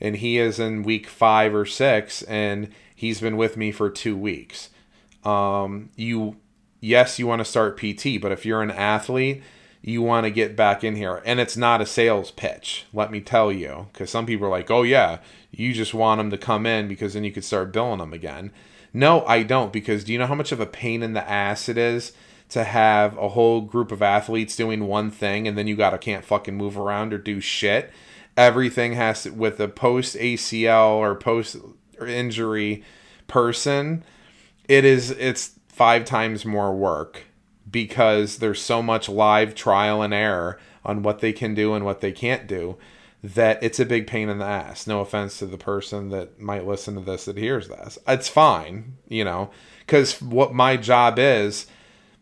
and 0.00 0.16
he 0.16 0.38
is 0.38 0.60
in 0.60 0.84
week 0.84 1.08
five 1.08 1.52
or 1.52 1.66
six, 1.66 2.22
and 2.22 2.72
he's 2.94 3.20
been 3.20 3.36
with 3.36 3.56
me 3.56 3.72
for 3.72 3.90
two 3.90 4.16
weeks. 4.16 4.70
Um, 5.24 5.90
you, 5.96 6.36
yes, 6.80 7.18
you 7.18 7.26
want 7.26 7.40
to 7.40 7.44
start 7.44 7.76
PT, 7.76 8.20
but 8.20 8.30
if 8.30 8.46
you're 8.46 8.62
an 8.62 8.70
athlete 8.70 9.42
you 9.82 10.00
want 10.00 10.24
to 10.24 10.30
get 10.30 10.56
back 10.56 10.84
in 10.84 10.94
here. 10.94 11.20
And 11.24 11.40
it's 11.40 11.56
not 11.56 11.80
a 11.80 11.86
sales 11.86 12.30
pitch, 12.30 12.86
let 12.92 13.10
me 13.10 13.20
tell 13.20 13.52
you, 13.52 13.88
because 13.92 14.10
some 14.10 14.26
people 14.26 14.46
are 14.46 14.50
like, 14.50 14.70
oh, 14.70 14.82
yeah, 14.82 15.18
you 15.50 15.72
just 15.72 15.92
want 15.92 16.18
them 16.18 16.30
to 16.30 16.38
come 16.38 16.64
in 16.66 16.88
because 16.88 17.14
then 17.14 17.24
you 17.24 17.32
could 17.32 17.44
start 17.44 17.72
billing 17.72 17.98
them 17.98 18.12
again. 18.12 18.52
No, 18.94 19.24
I 19.26 19.42
don't, 19.42 19.72
because 19.72 20.04
do 20.04 20.12
you 20.12 20.18
know 20.18 20.26
how 20.26 20.34
much 20.34 20.52
of 20.52 20.60
a 20.60 20.66
pain 20.66 21.02
in 21.02 21.14
the 21.14 21.28
ass 21.28 21.68
it 21.68 21.76
is 21.76 22.12
to 22.50 22.64
have 22.64 23.16
a 23.16 23.30
whole 23.30 23.60
group 23.60 23.90
of 23.90 24.02
athletes 24.02 24.54
doing 24.54 24.86
one 24.86 25.10
thing 25.10 25.48
and 25.48 25.58
then 25.58 25.66
you 25.66 25.74
gotta 25.74 25.98
can't 25.98 26.24
fucking 26.24 26.56
move 26.56 26.78
around 26.78 27.12
or 27.12 27.18
do 27.18 27.40
shit? 27.40 27.90
Everything 28.36 28.92
has 28.92 29.24
to, 29.24 29.30
with 29.30 29.58
a 29.58 29.68
post 29.68 30.16
ACL 30.16 30.92
or 30.92 31.14
post 31.16 31.56
injury 32.06 32.84
person, 33.26 34.04
it 34.68 34.84
is, 34.84 35.10
it's 35.10 35.58
five 35.68 36.04
times 36.04 36.44
more 36.44 36.72
work 36.72 37.24
because 37.70 38.38
there's 38.38 38.60
so 38.60 38.82
much 38.82 39.08
live 39.08 39.54
trial 39.54 40.02
and 40.02 40.12
error 40.12 40.58
on 40.84 41.02
what 41.02 41.20
they 41.20 41.32
can 41.32 41.54
do 41.54 41.74
and 41.74 41.84
what 41.84 42.00
they 42.00 42.12
can't 42.12 42.46
do 42.46 42.76
that 43.22 43.62
it's 43.62 43.78
a 43.78 43.86
big 43.86 44.06
pain 44.06 44.28
in 44.28 44.38
the 44.38 44.44
ass. 44.44 44.86
No 44.86 45.00
offense 45.00 45.38
to 45.38 45.46
the 45.46 45.58
person 45.58 46.08
that 46.08 46.40
might 46.40 46.66
listen 46.66 46.94
to 46.94 47.00
this 47.00 47.26
that 47.26 47.36
hears 47.36 47.68
this. 47.68 47.98
It's 48.06 48.28
fine, 48.28 48.96
you 49.08 49.24
know, 49.24 49.50
because 49.80 50.20
what 50.20 50.52
my 50.52 50.76
job 50.76 51.18
is, 51.18 51.66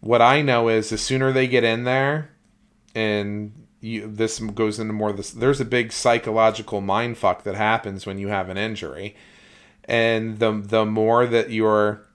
what 0.00 0.20
I 0.20 0.42
know 0.42 0.68
is 0.68 0.90
the 0.90 0.99
sooner 0.99 1.32
they 1.32 1.47
get 1.47 1.64
in 1.64 1.85
there, 1.85 2.30
and 2.94 3.52
you, 3.80 4.06
this 4.06 4.40
goes 4.40 4.78
into 4.78 4.92
more 4.92 5.12
this, 5.12 5.30
there's 5.30 5.61
a 5.61 5.64
big 5.64 5.90
psychological 5.90 6.82
mind 6.82 7.16
fuck 7.16 7.44
that 7.44 7.54
happens 7.54 8.04
when 8.04 8.18
you 8.18 8.28
have 8.28 8.50
an 8.50 8.59
injury. 8.59 9.16
And 9.85 10.38
the 10.38 10.52
the 10.52 10.85
more 10.85 11.26
that 11.26 11.50
you're 11.50 12.06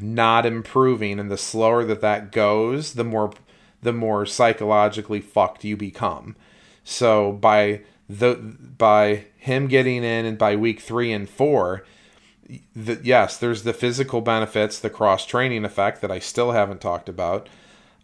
not 0.00 0.46
improving 0.46 1.18
and 1.18 1.30
the 1.30 1.38
slower 1.38 1.84
that 1.84 2.00
that 2.00 2.32
goes 2.32 2.94
the 2.94 3.04
more 3.04 3.32
the 3.82 3.92
more 3.92 4.24
psychologically 4.24 5.20
fucked 5.20 5.62
you 5.62 5.76
become. 5.76 6.36
So 6.84 7.32
by 7.32 7.82
the 8.08 8.34
by 8.34 9.26
him 9.36 9.66
getting 9.68 10.04
in 10.04 10.26
and 10.26 10.36
by 10.36 10.56
week 10.56 10.80
3 10.80 11.12
and 11.12 11.28
4 11.28 11.84
the, 12.76 13.00
yes 13.02 13.38
there's 13.38 13.62
the 13.62 13.72
physical 13.72 14.20
benefits 14.20 14.78
the 14.78 14.90
cross 14.90 15.24
training 15.24 15.64
effect 15.64 16.02
that 16.02 16.10
I 16.10 16.18
still 16.18 16.52
haven't 16.52 16.82
talked 16.82 17.08
about 17.08 17.48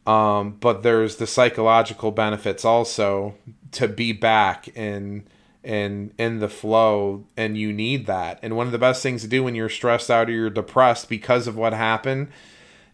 um, 0.06 0.56
but 0.60 0.82
there's 0.82 1.16
the 1.16 1.26
psychological 1.26 2.10
benefits 2.10 2.64
also 2.64 3.34
to 3.72 3.86
be 3.86 4.12
back 4.12 4.68
in 4.68 5.24
and 5.62 6.12
in 6.18 6.38
the 6.38 6.48
flow 6.48 7.26
and 7.36 7.56
you 7.56 7.72
need 7.72 8.06
that. 8.06 8.38
And 8.42 8.56
one 8.56 8.66
of 8.66 8.72
the 8.72 8.78
best 8.78 9.02
things 9.02 9.22
to 9.22 9.28
do 9.28 9.42
when 9.44 9.54
you're 9.54 9.68
stressed 9.68 10.10
out 10.10 10.28
or 10.28 10.32
you're 10.32 10.50
depressed 10.50 11.08
because 11.08 11.46
of 11.46 11.56
what 11.56 11.72
happened 11.72 12.28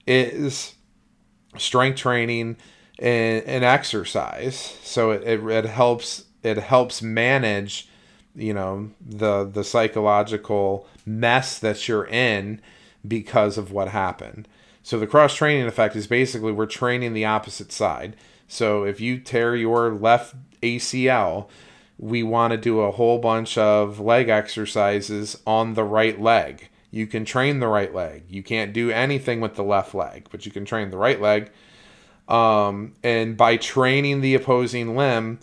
is 0.06 0.74
strength 1.56 1.98
training 1.98 2.56
and, 2.98 3.44
and 3.44 3.64
exercise. 3.64 4.78
So 4.82 5.10
it, 5.10 5.22
it, 5.22 5.44
it 5.44 5.64
helps 5.66 6.24
it 6.42 6.58
helps 6.58 7.02
manage 7.02 7.88
you 8.34 8.52
know 8.52 8.90
the 9.00 9.44
the 9.44 9.64
psychological 9.64 10.86
mess 11.04 11.58
that 11.58 11.88
you're 11.88 12.06
in 12.06 12.60
because 13.06 13.58
of 13.58 13.72
what 13.72 13.88
happened. 13.88 14.48
So 14.82 14.98
the 14.98 15.06
cross 15.06 15.34
training 15.34 15.66
effect 15.66 15.96
is 15.96 16.06
basically 16.06 16.52
we're 16.52 16.66
training 16.66 17.12
the 17.12 17.24
opposite 17.24 17.72
side. 17.72 18.16
So 18.46 18.84
if 18.84 19.00
you 19.00 19.18
tear 19.18 19.56
your 19.56 19.92
left 19.92 20.36
ACL, 20.62 21.48
we 21.98 22.22
want 22.22 22.52
to 22.52 22.56
do 22.56 22.80
a 22.80 22.90
whole 22.90 23.18
bunch 23.18 23.56
of 23.56 24.00
leg 24.00 24.28
exercises 24.28 25.38
on 25.46 25.74
the 25.74 25.84
right 25.84 26.20
leg. 26.20 26.68
You 26.90 27.06
can 27.06 27.24
train 27.24 27.60
the 27.60 27.68
right 27.68 27.94
leg. 27.94 28.24
You 28.28 28.42
can't 28.42 28.72
do 28.72 28.90
anything 28.90 29.40
with 29.40 29.54
the 29.54 29.64
left 29.64 29.94
leg, 29.94 30.28
but 30.30 30.46
you 30.46 30.52
can 30.52 30.64
train 30.64 30.90
the 30.90 30.98
right 30.98 31.20
leg. 31.20 31.50
Um, 32.28 32.94
and 33.02 33.36
by 33.36 33.56
training 33.56 34.20
the 34.20 34.34
opposing 34.34 34.96
limb, 34.96 35.38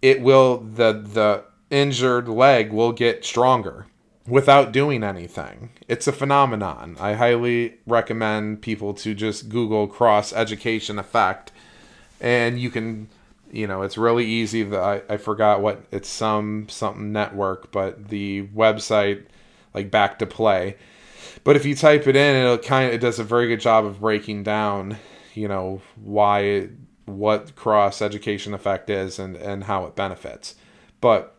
it 0.00 0.20
will 0.20 0.58
the 0.58 0.92
the 0.92 1.44
injured 1.70 2.28
leg 2.28 2.72
will 2.72 2.92
get 2.92 3.24
stronger 3.24 3.86
without 4.26 4.72
doing 4.72 5.02
anything. 5.02 5.70
It's 5.88 6.06
a 6.06 6.12
phenomenon. 6.12 6.96
I 7.00 7.14
highly 7.14 7.78
recommend 7.86 8.62
people 8.62 8.94
to 8.94 9.14
just 9.14 9.48
Google 9.48 9.86
cross 9.86 10.32
education 10.32 10.98
effect 10.98 11.50
and 12.20 12.60
you 12.60 12.70
can 12.70 13.08
you 13.52 13.66
know 13.66 13.82
it's 13.82 13.98
really 13.98 14.24
easy 14.24 14.62
that 14.64 14.80
I, 14.80 15.02
I 15.14 15.16
forgot 15.18 15.60
what 15.60 15.84
it's 15.92 16.08
some 16.08 16.68
something 16.68 17.12
network 17.12 17.70
but 17.70 18.08
the 18.08 18.48
website 18.48 19.26
like 19.74 19.90
back 19.90 20.18
to 20.18 20.26
play. 20.26 20.76
But 21.44 21.56
if 21.56 21.64
you 21.64 21.74
type 21.74 22.06
it 22.06 22.16
in 22.16 22.36
it'll 22.36 22.58
kind 22.58 22.88
of 22.88 22.94
it 22.94 23.00
does 23.00 23.18
a 23.18 23.24
very 23.24 23.46
good 23.46 23.60
job 23.60 23.84
of 23.84 24.00
breaking 24.00 24.42
down 24.42 24.96
you 25.34 25.48
know 25.48 25.82
why 25.96 26.68
what 27.04 27.54
cross 27.54 28.00
education 28.02 28.54
effect 28.54 28.90
is 28.90 29.18
and 29.18 29.36
and 29.36 29.64
how 29.64 29.84
it 29.84 29.94
benefits. 29.94 30.54
But 31.00 31.36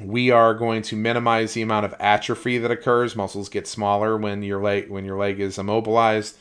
we 0.00 0.30
are 0.30 0.54
going 0.54 0.82
to 0.82 0.96
minimize 0.96 1.52
the 1.52 1.62
amount 1.62 1.84
of 1.84 1.94
atrophy 2.00 2.58
that 2.58 2.70
occurs. 2.70 3.14
Muscles 3.14 3.48
get 3.48 3.66
smaller 3.66 4.16
when 4.16 4.42
your 4.42 4.62
leg 4.62 4.88
when 4.90 5.04
your 5.04 5.18
leg 5.18 5.38
is 5.38 5.58
immobilized 5.58 6.36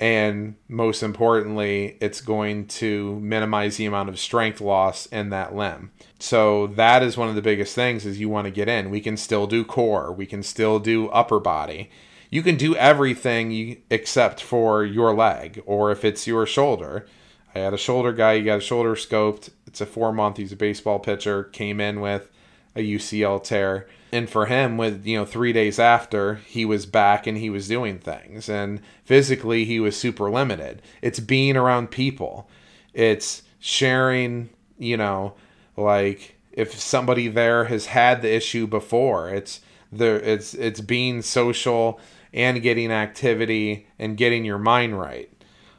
and 0.00 0.54
most 0.66 1.02
importantly 1.02 1.98
it's 2.00 2.22
going 2.22 2.66
to 2.66 3.20
minimize 3.20 3.76
the 3.76 3.84
amount 3.84 4.08
of 4.08 4.18
strength 4.18 4.60
loss 4.60 5.04
in 5.06 5.28
that 5.28 5.54
limb. 5.54 5.92
So 6.18 6.66
that 6.68 7.02
is 7.02 7.18
one 7.18 7.28
of 7.28 7.34
the 7.34 7.42
biggest 7.42 7.74
things 7.74 8.06
is 8.06 8.18
you 8.18 8.30
want 8.30 8.46
to 8.46 8.50
get 8.50 8.68
in. 8.68 8.90
We 8.90 9.02
can 9.02 9.18
still 9.18 9.46
do 9.46 9.62
core. 9.62 10.10
We 10.10 10.24
can 10.24 10.42
still 10.42 10.78
do 10.78 11.08
upper 11.10 11.38
body. 11.38 11.90
You 12.30 12.42
can 12.42 12.56
do 12.56 12.74
everything 12.76 13.82
except 13.90 14.40
for 14.40 14.84
your 14.84 15.14
leg 15.14 15.62
or 15.66 15.92
if 15.92 16.04
it's 16.04 16.26
your 16.26 16.46
shoulder. 16.46 17.06
I 17.54 17.58
had 17.58 17.74
a 17.74 17.78
shoulder 17.78 18.12
guy 18.12 18.38
he 18.38 18.44
got 18.44 18.58
a 18.58 18.62
shoulder 18.62 18.94
scoped. 18.94 19.50
It's 19.66 19.82
a 19.82 19.86
four 19.86 20.12
month 20.12 20.38
he's 20.38 20.52
a 20.52 20.56
baseball 20.56 20.98
pitcher 20.98 21.44
came 21.44 21.78
in 21.78 22.00
with 22.00 22.30
a 22.74 22.94
ucl 22.94 23.42
tear 23.42 23.88
and 24.12 24.28
for 24.28 24.46
him 24.46 24.76
with 24.76 25.06
you 25.06 25.18
know 25.18 25.24
3 25.24 25.52
days 25.52 25.78
after 25.78 26.36
he 26.36 26.64
was 26.64 26.86
back 26.86 27.26
and 27.26 27.38
he 27.38 27.50
was 27.50 27.68
doing 27.68 27.98
things. 27.98 28.48
And 28.48 28.80
physically 29.04 29.64
he 29.64 29.80
was 29.80 29.96
super 29.96 30.30
limited. 30.30 30.82
It's 31.02 31.20
being 31.20 31.56
around 31.56 31.90
people. 31.90 32.48
It's 32.94 33.42
sharing 33.58 34.50
you 34.78 34.96
know 34.96 35.34
like 35.76 36.36
if 36.52 36.78
somebody 36.78 37.28
there 37.28 37.64
has 37.64 37.86
had 37.86 38.22
the 38.22 38.34
issue 38.34 38.66
before 38.66 39.28
it's 39.28 39.60
there 39.92 40.18
it's 40.18 40.54
it's 40.54 40.80
being 40.80 41.22
social 41.22 42.00
and 42.32 42.62
getting 42.62 42.90
activity 42.90 43.86
and 43.98 44.16
getting 44.16 44.44
your 44.44 44.58
mind 44.58 44.98
right. 44.98 45.30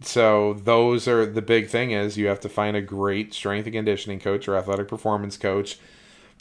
So 0.01 0.53
those 0.53 1.07
are 1.07 1.25
the 1.25 1.41
big 1.41 1.69
thing 1.69 1.91
is 1.91 2.17
you 2.17 2.27
have 2.27 2.39
to 2.41 2.49
find 2.49 2.75
a 2.75 2.81
great 2.81 3.33
strength 3.33 3.65
and 3.65 3.73
conditioning 3.73 4.19
coach 4.19 4.47
or 4.47 4.55
athletic 4.55 4.87
performance 4.87 5.37
coach 5.37 5.77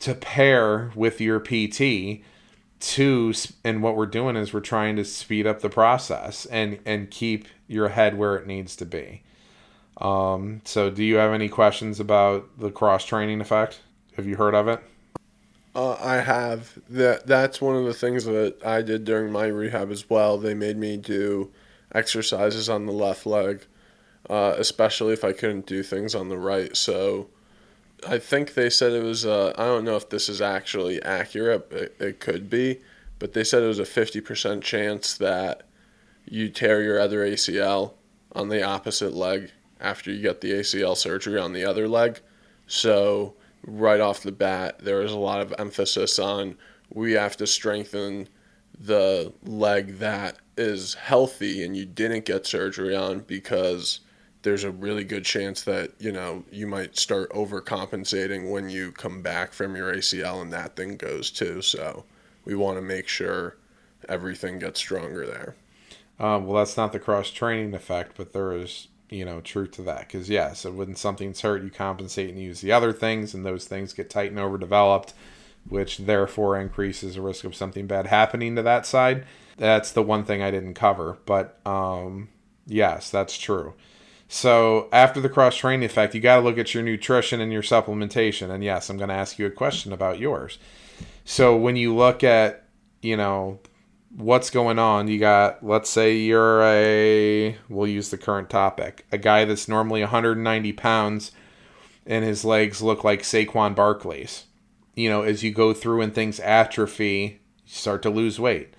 to 0.01 0.15
pair 0.15 0.91
with 0.95 1.21
your 1.21 1.41
PT 1.41 2.23
to 2.81 3.35
and 3.63 3.83
what 3.83 3.95
we're 3.95 4.07
doing 4.07 4.37
is 4.37 4.53
we're 4.53 4.61
trying 4.61 4.97
to 4.97 5.05
speed 5.05 5.47
up 5.47 5.61
the 5.61 5.69
process 5.69 6.47
and 6.47 6.79
and 6.87 7.11
keep 7.11 7.47
your 7.69 7.91
head 7.91 8.17
where 8.17 8.37
it 8.37 8.47
needs 8.47 8.75
to 8.77 8.87
be. 8.87 9.23
Um, 9.99 10.63
so 10.65 10.91
do 10.91 11.05
you 11.05 11.17
have 11.17 11.33
any 11.33 11.49
questions 11.49 12.01
about 12.01 12.49
the 12.59 12.71
cross 12.71 13.05
training 13.05 13.41
effect? 13.41 13.81
Have 14.17 14.27
you 14.27 14.37
heard 14.37 14.55
of 14.55 14.67
it? 14.67 14.83
Uh, 15.75 15.97
I 16.01 16.17
have 16.17 16.79
that. 16.89 17.27
That's 17.27 17.61
one 17.61 17.77
of 17.77 17.85
the 17.85 17.95
things 17.95 18.25
that 18.25 18.65
I 18.65 18.83
did 18.83 19.05
during 19.05 19.31
my 19.31 19.47
rehab 19.47 19.91
as 19.91 20.09
well. 20.09 20.39
They 20.39 20.55
made 20.55 20.79
me 20.79 20.97
do 20.97 21.53
exercises 21.95 22.69
on 22.69 22.87
the 22.87 22.93
left 22.93 23.27
leg, 23.27 23.67
uh, 24.29 24.55
especially 24.57 25.13
if 25.13 25.23
I 25.23 25.33
couldn't 25.33 25.67
do 25.67 25.83
things 25.83 26.15
on 26.15 26.29
the 26.29 26.39
right. 26.39 26.75
So 26.77 27.29
I 28.07 28.19
think 28.19 28.55
they 28.55 28.71
said 28.71 28.93
it 28.93 29.03
was. 29.03 29.27
Uh, 29.27 29.53
I 29.57 29.65
don't 29.65 29.85
know 29.85 29.97
if 29.97 30.09
this 30.09 30.29
is 30.29 30.41
actually 30.41 31.03
accurate. 31.03 31.71
It, 31.71 31.97
it 31.99 32.21
could 32.21 32.49
be, 32.49 32.81
but 33.19 33.33
they 33.33 33.45
said 33.45 33.63
it 33.63 33.67
was 33.67 33.79
a 33.79 33.85
fifty 33.85 34.21
percent 34.21 34.65
chance 34.65 35.17
that 35.19 35.63
you 36.27 36.49
tear 36.49 36.83
your 36.83 37.01
other 37.01 37.27
ACL 37.27 37.95
on 38.33 38.49
the 38.49 38.63
opposite 38.63 39.15
leg 39.15 39.51
after 39.81 40.11
you 40.13 40.23
get 40.23 40.41
the 40.41 40.53
ACL 40.53 40.97
surgery 40.97 41.39
on 41.39 41.53
the 41.53 41.65
other 41.65 41.89
leg. 41.89 42.21
So 42.67 43.35
right 43.65 44.01
off 44.01 44.23
the 44.23 44.33
bat, 44.33 44.79
there 44.81 44.99
was 44.99 45.13
a 45.13 45.19
lot 45.19 45.41
of 45.41 45.55
emphasis 45.59 46.19
on 46.19 46.57
we 46.93 47.13
have 47.13 47.37
to 47.39 47.47
strengthen 47.47 48.29
the 48.79 49.33
leg 49.45 49.99
that 49.99 50.39
is 50.57 50.95
healthy 50.95 51.63
and 51.63 51.77
you 51.77 51.85
didn't 51.85 52.25
get 52.25 52.47
surgery 52.47 52.95
on 52.95 53.21
because 53.21 54.01
there's 54.43 54.65
a 54.65 54.71
really 54.71 55.05
good 55.05 55.25
chance 55.25 55.63
that 55.63 55.93
you 55.99 56.13
know 56.13 56.45
you 56.51 56.67
might 56.67 56.97
start 56.97 57.31
overcompensating 57.31 58.51
when 58.51 58.71
you 58.71 58.93
come 58.93 59.23
back 59.23 59.53
from 59.53 59.77
your 59.77 59.93
ACL 59.95 60.41
and 60.41 60.53
that 60.53 60.77
thing 60.77 60.97
goes 60.97 61.31
too. 61.31 61.63
So 61.63 62.05
we 62.45 62.55
want 62.55 62.79
to 62.79 62.83
make 62.83 63.09
sure 63.09 63.57
everything 64.09 64.59
gets 64.59 64.81
stronger 64.81 65.27
there. 65.27 65.57
Um, 66.19 66.47
well, 66.47 66.59
that's 66.59 66.77
not 66.77 66.93
the 66.93 66.99
cross 66.99 67.31
training 67.31 67.75
effect, 67.75 68.17
but 68.17 68.33
there 68.33 68.53
is 68.53 68.89
you 69.11 69.25
know 69.25 69.41
truth 69.41 69.73
to 69.73 69.83
that 69.83 70.01
because 70.09 70.31
yes, 70.31 70.65
when 70.65 70.95
something's 70.95 71.41
hurt, 71.41 71.63
you 71.63 71.71
compensate 71.71 72.31
and 72.31 72.39
use 72.39 72.61
the 72.61 72.73
other 72.73 72.93
things, 72.93 73.35
and 73.35 73.45
those 73.45 73.67
things 73.67 73.93
get 73.93 74.11
tight 74.11 74.31
and 74.31 74.41
overdeveloped, 74.41 75.13
which 75.69 75.99
therefore 75.99 76.59
increases 76.59 77.15
the 77.15 77.23
risk 77.23 77.45
of 77.45 77.55
something 77.55 77.87
bad 77.87 78.07
happening 78.07 78.57
to 78.57 78.63
that 78.63 78.87
side. 78.87 79.25
That's 79.59 79.93
the 79.93 80.03
one 80.03 80.25
thing 80.25 80.43
I 80.43 80.51
didn't 80.51 80.75
cover, 80.75 81.19
but 81.27 81.59
um, 81.67 82.29
yes, 82.67 83.11
that's 83.11 83.37
true. 83.37 83.75
So 84.33 84.89
after 84.93 85.21
the 85.21 85.29
cross 85.29 85.57
training 85.57 85.85
effect, 85.85 86.15
you 86.15 86.21
got 86.21 86.37
to 86.37 86.43
look 86.43 86.57
at 86.57 86.73
your 86.73 86.85
nutrition 86.85 87.41
and 87.41 87.53
your 87.53 87.63
supplementation. 87.63 88.49
And 88.49 88.63
yes, 88.63 88.89
I'm 88.89 88.97
going 88.97 89.09
to 89.09 89.15
ask 89.15 89.41
you 89.41 89.47
a 89.47 89.51
question 89.51 89.93
about 89.93 90.21
yours. 90.21 90.61
So 91.25 91.57
when 91.57 91.75
you 91.75 91.97
look 91.97 92.23
at, 92.23 92.63
you 93.03 93.17
know, 93.17 93.59
what's 94.15 94.49
going 94.49 94.79
on, 94.79 95.09
you 95.09 95.19
got, 95.19 95.67
let's 95.67 95.91
say 95.91 96.17
you're 96.17 96.63
a, 96.63 97.59
we'll 97.69 97.89
use 97.89 98.11
the 98.11 98.19
current 98.19 98.49
topic, 98.49 99.05
a 99.11 99.19
guy 99.19 99.45
that's 99.47 99.67
normally 99.67 100.01
190 100.01 100.75
pounds 100.75 101.33
and 102.07 102.25
his 102.25 102.45
legs 102.45 102.81
look 102.81 103.03
like 103.03 103.23
Saquon 103.23 103.75
Barkley's. 103.75 104.45
You 104.95 105.11
know, 105.11 105.23
as 105.23 105.43
you 105.43 105.51
go 105.51 105.75
through 105.75 106.03
and 106.03 106.15
things 106.15 106.39
atrophy, 106.39 107.41
you 107.67 107.73
start 107.75 108.01
to 108.03 108.11
lose 108.11 108.39
weight. 108.39 108.75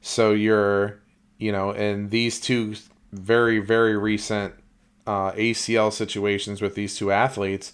So 0.00 0.32
you're, 0.32 1.00
you 1.38 1.52
know, 1.52 1.70
and 1.70 2.10
these 2.10 2.40
two 2.40 2.74
very, 3.12 3.60
very 3.60 3.96
recent 3.96 4.54
uh, 5.08 5.32
ACL 5.32 5.90
situations 5.90 6.60
with 6.60 6.74
these 6.74 6.94
two 6.94 7.10
athletes, 7.10 7.72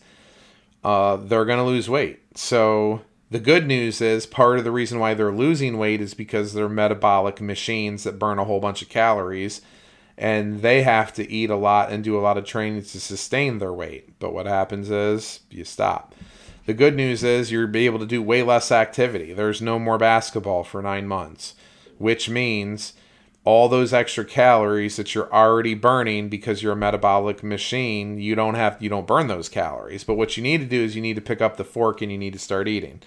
uh, 0.84 1.16
they're 1.16 1.44
going 1.44 1.58
to 1.58 1.64
lose 1.64 1.90
weight. 1.90 2.20
So 2.36 3.00
the 3.28 3.40
good 3.40 3.66
news 3.66 4.00
is 4.00 4.24
part 4.24 4.58
of 4.58 4.64
the 4.64 4.70
reason 4.70 5.00
why 5.00 5.14
they're 5.14 5.32
losing 5.32 5.76
weight 5.76 6.00
is 6.00 6.14
because 6.14 6.52
they're 6.52 6.68
metabolic 6.68 7.40
machines 7.40 8.04
that 8.04 8.20
burn 8.20 8.38
a 8.38 8.44
whole 8.44 8.60
bunch 8.60 8.82
of 8.82 8.88
calories 8.88 9.60
and 10.16 10.62
they 10.62 10.82
have 10.82 11.12
to 11.14 11.28
eat 11.28 11.50
a 11.50 11.56
lot 11.56 11.90
and 11.90 12.04
do 12.04 12.16
a 12.16 12.22
lot 12.22 12.38
of 12.38 12.44
training 12.44 12.82
to 12.82 13.00
sustain 13.00 13.58
their 13.58 13.72
weight. 13.72 14.16
But 14.20 14.32
what 14.32 14.46
happens 14.46 14.88
is 14.88 15.40
you 15.50 15.64
stop. 15.64 16.14
The 16.66 16.74
good 16.74 16.94
news 16.94 17.24
is 17.24 17.50
you'll 17.50 17.66
be 17.66 17.86
able 17.86 17.98
to 17.98 18.06
do 18.06 18.22
way 18.22 18.44
less 18.44 18.70
activity. 18.70 19.32
There's 19.32 19.60
no 19.60 19.80
more 19.80 19.98
basketball 19.98 20.62
for 20.62 20.80
nine 20.80 21.08
months, 21.08 21.56
which 21.98 22.30
means 22.30 22.92
all 23.44 23.68
those 23.68 23.92
extra 23.92 24.24
calories 24.24 24.96
that 24.96 25.14
you're 25.14 25.32
already 25.32 25.74
burning 25.74 26.28
because 26.30 26.62
you're 26.62 26.72
a 26.72 26.76
metabolic 26.76 27.42
machine, 27.42 28.18
you 28.18 28.34
don't 28.34 28.54
have 28.54 28.80
you 28.80 28.88
don't 28.88 29.06
burn 29.06 29.26
those 29.26 29.48
calories. 29.48 30.02
But 30.02 30.14
what 30.14 30.36
you 30.36 30.42
need 30.42 30.58
to 30.58 30.66
do 30.66 30.82
is 30.82 30.96
you 30.96 31.02
need 31.02 31.16
to 31.16 31.22
pick 31.22 31.42
up 31.42 31.56
the 31.56 31.64
fork 31.64 32.00
and 32.00 32.10
you 32.10 32.18
need 32.18 32.32
to 32.32 32.38
start 32.38 32.68
eating. 32.68 33.02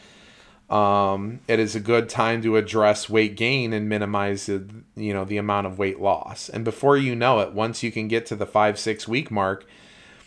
Um, 0.70 1.40
it 1.48 1.60
is 1.60 1.76
a 1.76 1.80
good 1.80 2.10
time 2.10 2.42
to 2.42 2.58
address 2.58 3.10
weight 3.10 3.38
gain 3.38 3.72
and 3.74 3.88
minimize 3.88 4.46
the, 4.48 4.68
you 4.96 5.14
know 5.14 5.26
the 5.26 5.38
amount 5.38 5.66
of 5.66 5.80
weight 5.80 6.00
loss. 6.00 6.50
And 6.50 6.64
before 6.64 6.98
you 6.98 7.16
know 7.16 7.40
it, 7.40 7.54
once 7.54 7.82
you 7.82 7.92
can 7.92 8.08
get 8.08 8.26
to 8.28 8.36
the 8.36 8.46
five 8.46 8.78
six 8.78 9.08
week 9.08 9.32
mark, 9.32 9.66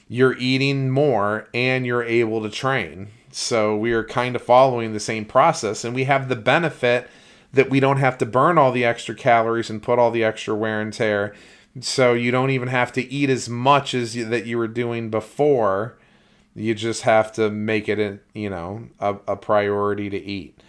you're 0.08 0.36
eating 0.38 0.90
more 0.90 1.48
and 1.54 1.86
you're 1.86 2.02
able 2.02 2.42
to 2.42 2.50
train. 2.50 3.08
So 3.30 3.76
we 3.76 3.92
are 3.92 4.02
kind 4.02 4.34
of 4.34 4.42
following 4.42 4.92
the 4.92 4.98
same 4.98 5.24
process, 5.24 5.84
and 5.84 5.94
we 5.94 6.04
have 6.04 6.28
the 6.28 6.34
benefit 6.34 7.08
that 7.52 7.70
we 7.70 7.80
don't 7.80 7.98
have 7.98 8.18
to 8.18 8.26
burn 8.26 8.58
all 8.58 8.72
the 8.72 8.84
extra 8.84 9.14
calories 9.14 9.70
and 9.70 9.82
put 9.82 9.98
all 9.98 10.10
the 10.10 10.24
extra 10.24 10.54
wear 10.54 10.80
and 10.80 10.92
tear. 10.92 11.34
So 11.80 12.14
you 12.14 12.30
don't 12.30 12.50
even 12.50 12.68
have 12.68 12.92
to 12.92 13.12
eat 13.12 13.30
as 13.30 13.48
much 13.48 13.94
as 13.94 14.16
you, 14.16 14.24
that 14.26 14.46
you 14.46 14.58
were 14.58 14.68
doing 14.68 15.10
before. 15.10 15.98
You 16.54 16.74
just 16.74 17.02
have 17.02 17.32
to 17.32 17.50
make 17.50 17.88
it, 17.88 17.98
a, 17.98 18.18
you 18.38 18.50
know, 18.50 18.88
a, 18.98 19.16
a 19.28 19.36
priority 19.36 20.10
to 20.10 20.18
eat. 20.18 20.60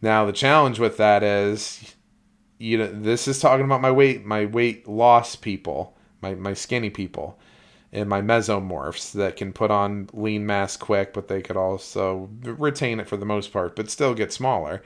Now 0.00 0.26
the 0.26 0.32
challenge 0.32 0.78
with 0.78 0.96
that 0.96 1.22
is 1.22 1.94
you 2.62 2.78
know, 2.78 2.86
this 2.86 3.26
is 3.26 3.40
talking 3.40 3.64
about 3.64 3.80
my 3.80 3.90
weight, 3.90 4.24
my 4.24 4.46
weight 4.46 4.86
loss 4.86 5.34
people, 5.34 5.96
my 6.20 6.36
my 6.36 6.54
skinny 6.54 6.90
people, 6.90 7.36
and 7.92 8.08
my 8.08 8.22
mesomorphs 8.22 9.10
that 9.12 9.36
can 9.36 9.52
put 9.52 9.72
on 9.72 10.08
lean 10.12 10.46
mass 10.46 10.76
quick, 10.76 11.12
but 11.12 11.26
they 11.26 11.42
could 11.42 11.56
also 11.56 12.30
retain 12.44 13.00
it 13.00 13.08
for 13.08 13.16
the 13.16 13.26
most 13.26 13.52
part, 13.52 13.74
but 13.74 13.90
still 13.90 14.14
get 14.14 14.32
smaller. 14.32 14.80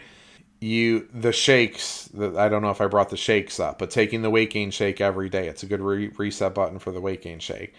You 0.60 1.08
the 1.12 1.32
shakes. 1.32 2.08
I 2.16 2.48
don't 2.48 2.62
know 2.62 2.70
if 2.70 2.80
I 2.80 2.86
brought 2.86 3.10
the 3.10 3.16
shakes 3.16 3.60
up, 3.60 3.78
but 3.78 3.90
taking 3.90 4.22
the 4.22 4.30
weight 4.30 4.50
gain 4.50 4.70
shake 4.70 5.00
every 5.00 5.28
day, 5.28 5.48
it's 5.48 5.62
a 5.62 5.66
good 5.66 5.80
re- 5.80 6.12
reset 6.16 6.54
button 6.54 6.78
for 6.78 6.92
the 6.92 7.00
weight 7.00 7.22
gain 7.22 7.38
shake. 7.38 7.74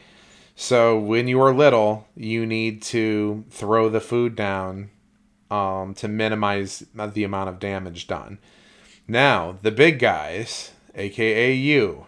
So 0.56 0.98
when 0.98 1.28
you 1.28 1.40
are 1.42 1.54
little, 1.54 2.08
you 2.16 2.46
need 2.46 2.82
to 2.84 3.46
throw 3.50 3.90
the 3.90 4.02
food 4.02 4.36
down 4.36 4.90
um, 5.52 5.94
to 5.96 6.08
minimize 6.08 6.84
the 6.96 7.24
amount 7.24 7.50
of 7.50 7.60
damage 7.60 8.08
done. 8.08 8.40
Now, 9.08 9.58
the 9.62 9.72
big 9.72 10.00
guys, 10.00 10.72
aka 10.96 11.54
you, 11.54 12.08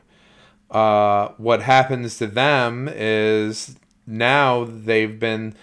uh, 0.71 1.29
what 1.37 1.61
happens 1.61 2.17
to 2.17 2.27
them 2.27 2.89
is 2.91 3.77
now 4.05 4.65
they've 4.65 5.19
been, 5.19 5.55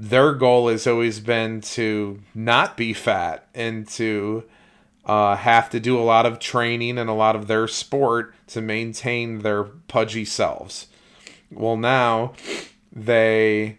their 0.00 0.32
goal 0.32 0.68
has 0.68 0.86
always 0.86 1.20
been 1.20 1.60
to 1.60 2.22
not 2.34 2.74
be 2.74 2.94
fat 2.94 3.46
and 3.54 3.86
to 3.86 4.42
uh, 5.04 5.36
have 5.36 5.68
to 5.68 5.78
do 5.78 5.98
a 5.98 6.00
lot 6.00 6.24
of 6.24 6.38
training 6.38 6.96
and 6.96 7.10
a 7.10 7.12
lot 7.14 7.36
of 7.36 7.48
their 7.48 7.68
sport 7.68 8.34
to 8.46 8.62
maintain 8.62 9.40
their 9.40 9.64
pudgy 9.64 10.24
selves. 10.24 10.86
Well, 11.50 11.76
now 11.76 12.32
they 12.90 13.78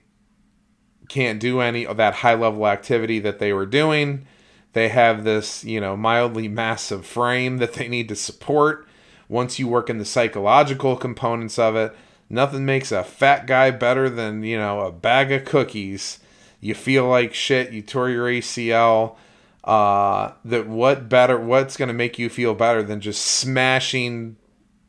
can't 1.10 1.40
do 1.40 1.60
any 1.60 1.88
of 1.88 1.98
that 1.98 2.14
high 2.16 2.36
level 2.36 2.68
activity 2.68 3.18
that 3.18 3.40
they 3.40 3.52
were 3.52 3.66
doing. 3.66 4.28
They 4.74 4.90
have 4.90 5.24
this, 5.24 5.64
you 5.64 5.82
know, 5.82 5.98
mildly 5.98 6.48
massive 6.48 7.04
frame 7.04 7.58
that 7.58 7.74
they 7.74 7.88
need 7.88 8.08
to 8.10 8.16
support. 8.16 8.88
Once 9.28 9.58
you 9.58 9.68
work 9.68 9.90
in 9.90 9.98
the 9.98 10.06
psychological 10.06 10.96
components 10.98 11.58
of 11.58 11.76
it, 11.76 11.96
nothing 12.32 12.66
makes 12.66 12.92
a 12.92 13.04
fat 13.04 13.46
guy 13.46 13.72
better 13.72 14.10
than, 14.10 14.44
you 14.44 14.58
know, 14.58 14.82
a 14.82 14.92
bag 14.92 15.32
of 15.32 15.46
cookies. 15.46 16.20
You 16.60 16.74
feel 16.74 17.08
like 17.08 17.34
shit, 17.34 17.72
you 17.72 17.82
tore 17.82 18.10
your 18.10 18.28
ACL. 18.28 19.16
Uh, 19.64 20.34
that 20.44 20.68
what 20.68 21.08
better 21.08 21.40
what's 21.40 21.78
going 21.78 21.88
to 21.88 21.94
make 21.94 22.18
you 22.18 22.30
feel 22.30 22.56
better 22.56 22.82
than 22.82 23.00
just 23.00 23.24
smashing 23.24 24.36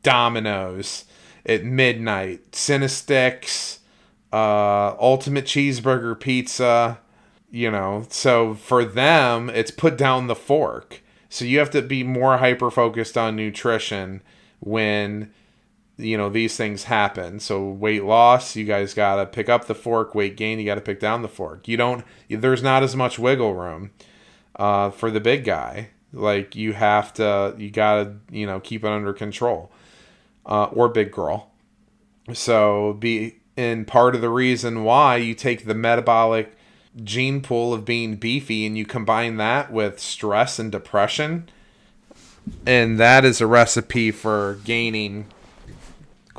Domino's 0.02 1.04
at 1.44 1.64
midnight, 1.64 2.54
Cinna 2.54 2.86
Stix, 2.86 3.80
uh, 4.32 4.94
Ultimate 4.98 5.44
Cheeseburger 5.44 6.18
Pizza, 6.18 6.98
you 7.50 7.70
know. 7.70 8.06
So 8.08 8.54
for 8.54 8.84
them, 8.84 9.50
it's 9.50 9.70
put 9.70 9.98
down 9.98 10.26
the 10.26 10.34
fork. 10.34 11.02
So 11.28 11.44
you 11.44 11.58
have 11.58 11.70
to 11.70 11.82
be 11.82 12.02
more 12.02 12.38
hyper 12.38 12.70
focused 12.70 13.18
on 13.18 13.36
nutrition 13.36 14.22
when 14.60 15.32
you 16.02 16.16
know 16.16 16.28
these 16.28 16.56
things 16.56 16.84
happen. 16.84 17.40
So 17.40 17.68
weight 17.68 18.04
loss, 18.04 18.56
you 18.56 18.64
guys 18.64 18.94
got 18.94 19.16
to 19.16 19.26
pick 19.26 19.48
up 19.48 19.66
the 19.66 19.74
fork. 19.74 20.14
Weight 20.14 20.36
gain, 20.36 20.58
you 20.58 20.64
got 20.64 20.74
to 20.76 20.80
pick 20.80 21.00
down 21.00 21.22
the 21.22 21.28
fork. 21.28 21.68
You 21.68 21.76
don't. 21.76 22.04
There's 22.28 22.62
not 22.62 22.82
as 22.82 22.96
much 22.96 23.18
wiggle 23.18 23.54
room 23.54 23.90
uh, 24.56 24.90
for 24.90 25.10
the 25.10 25.20
big 25.20 25.44
guy. 25.44 25.90
Like 26.12 26.54
you 26.54 26.74
have 26.74 27.14
to, 27.14 27.54
you 27.56 27.70
got 27.70 28.04
to, 28.04 28.16
you 28.30 28.46
know, 28.46 28.60
keep 28.60 28.84
it 28.84 28.88
under 28.88 29.12
control. 29.12 29.70
Uh, 30.44 30.64
or 30.64 30.88
big 30.88 31.12
girl. 31.12 31.50
So 32.32 32.94
be 32.94 33.36
in 33.56 33.84
part 33.84 34.14
of 34.14 34.20
the 34.20 34.28
reason 34.28 34.82
why 34.82 35.16
you 35.16 35.34
take 35.34 35.66
the 35.66 35.74
metabolic 35.74 36.56
gene 37.04 37.40
pool 37.40 37.72
of 37.72 37.84
being 37.84 38.16
beefy 38.16 38.66
and 38.66 38.76
you 38.76 38.84
combine 38.84 39.36
that 39.36 39.72
with 39.72 39.98
stress 39.98 40.58
and 40.58 40.70
depression 40.70 41.48
and 42.66 42.98
that 42.98 43.24
is 43.24 43.40
a 43.40 43.46
recipe 43.46 44.10
for 44.10 44.58
gaining 44.64 45.26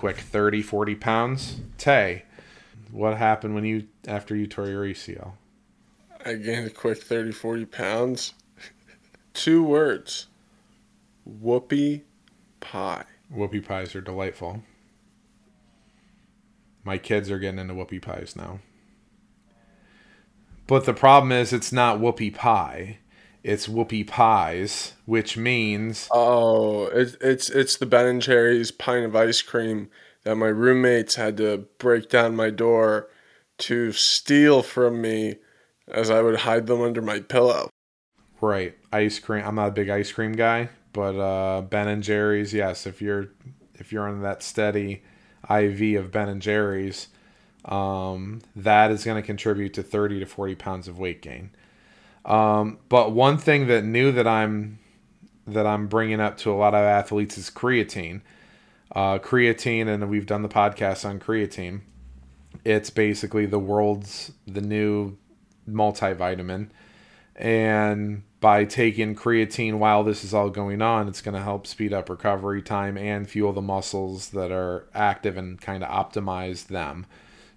quick 0.04 0.18
30 0.18 0.62
40 0.62 0.96
pounds. 0.96 1.62
Tay 1.78 2.24
what 2.92 3.16
happened 3.16 3.56
when 3.56 3.64
you 3.64 3.88
after 4.06 4.36
you 4.36 4.46
tore 4.46 4.68
your 4.68 4.84
acl 4.84 5.32
I 6.26 6.34
gained 6.34 6.68
a 6.68 6.70
quick 6.70 7.02
30, 7.02 7.32
40 7.32 7.66
pounds. 7.68 8.34
Two 9.34 9.64
words. 9.64 10.28
Whoopie 11.26 12.02
pie. 12.60 13.06
whoopie 13.34 13.66
pies 13.66 13.96
are 13.96 14.02
delightful. 14.02 14.64
My 16.84 16.98
kids 16.98 17.32
are 17.32 17.40
getting 17.40 17.60
into 17.60 17.74
whoopie 17.74 18.02
pies 18.02 18.36
now. 18.36 18.60
But 20.68 20.84
the 20.84 20.94
problem 20.94 21.32
is 21.32 21.54
it's 21.54 21.72
not 21.72 22.00
whoopie 22.00 22.36
pie 22.36 22.98
it's 23.44 23.68
whoopie 23.68 24.08
pies 24.08 24.94
which 25.06 25.38
means 25.38 26.08
Oh, 26.12 26.86
it, 26.88 27.18
it's 27.22 27.50
it's 27.50 27.78
the 27.78 27.86
Ben 27.86 28.06
and 28.06 28.22
Jerry's 28.22 28.72
pint 28.72 29.06
of 29.06 29.16
ice 29.16 29.42
cream 29.42 29.90
that 30.24 30.36
my 30.36 30.48
roommates 30.48 31.16
had 31.16 31.38
to 31.38 31.66
break 31.78 32.10
down 32.10 32.36
my 32.36 32.50
door 32.50 33.10
to 33.60 33.92
steal 33.92 34.64
from 34.64 35.02
me 35.02 35.36
as 35.88 36.10
I 36.10 36.22
would 36.22 36.40
hide 36.40 36.68
them 36.68 36.82
under 36.82 37.02
my 37.02 37.20
pillow. 37.20 37.70
Right. 38.42 38.76
Ice 38.92 39.20
cream. 39.20 39.44
I'm 39.46 39.56
not 39.56 39.70
a 39.70 39.72
big 39.72 39.90
ice 39.90 40.12
cream 40.12 40.34
guy, 40.34 40.70
but 40.92 41.16
uh, 41.16 41.62
Ben 41.62 41.88
and 41.88 42.04
Jerry's, 42.04 42.54
yes. 42.54 42.86
If 42.86 43.02
you're 43.02 43.30
if 43.76 43.92
you're 43.92 44.08
on 44.08 44.22
that 44.22 44.44
steady 44.44 45.04
IV 45.50 46.00
of 46.00 46.12
Ben 46.12 46.30
and 46.30 46.42
Jerry's, 46.42 47.08
um, 47.66 48.42
that 48.56 48.92
is 48.92 49.04
going 49.04 49.22
to 49.22 49.26
contribute 49.26 49.74
to 49.74 49.84
30 49.84 50.20
to 50.20 50.26
40 50.26 50.56
pounds 50.56 50.88
of 50.88 51.00
weight 51.00 51.22
gain. 51.22 51.52
Um, 52.26 52.80
but 52.90 53.12
one 53.12 53.38
thing 53.38 53.68
that 53.68 53.84
new 53.84 54.12
that 54.12 54.28
I'm 54.28 54.80
that 55.46 55.68
I'm 55.68 55.88
bringing 55.88 56.22
up 56.22 56.38
to 56.38 56.52
a 56.52 56.56
lot 56.56 56.74
of 56.74 56.82
athletes 56.82 57.38
is 57.38 57.50
creatine. 57.50 58.22
Uh, 58.96 59.18
creatine, 59.20 59.88
and 59.88 60.08
we've 60.10 60.26
done 60.26 60.42
the 60.42 60.50
podcast 60.50 61.08
on 61.08 61.20
creatine. 61.20 61.82
It's 62.64 62.90
basically 62.90 63.46
the 63.46 63.60
world's 63.60 64.32
the 64.48 64.62
new 64.62 65.18
multivitamin. 65.70 66.70
And 67.36 68.24
by 68.40 68.66
taking 68.66 69.16
creatine 69.16 69.80
while 69.80 70.04
this 70.04 70.24
is 70.24 70.34
all 70.34 70.50
going 70.50 70.82
on, 70.82 71.08
it's 71.08 71.22
going 71.22 71.34
to 71.34 71.42
help 71.42 71.66
speed 71.66 71.94
up 71.94 72.10
recovery 72.10 72.62
time 72.62 72.98
and 72.98 73.28
fuel 73.28 73.54
the 73.54 73.62
muscles 73.62 74.30
that 74.30 74.52
are 74.52 74.88
active 74.94 75.36
and 75.36 75.60
kind 75.60 75.84
of 75.84 75.90
optimize 75.90 76.68
them. 76.68 77.06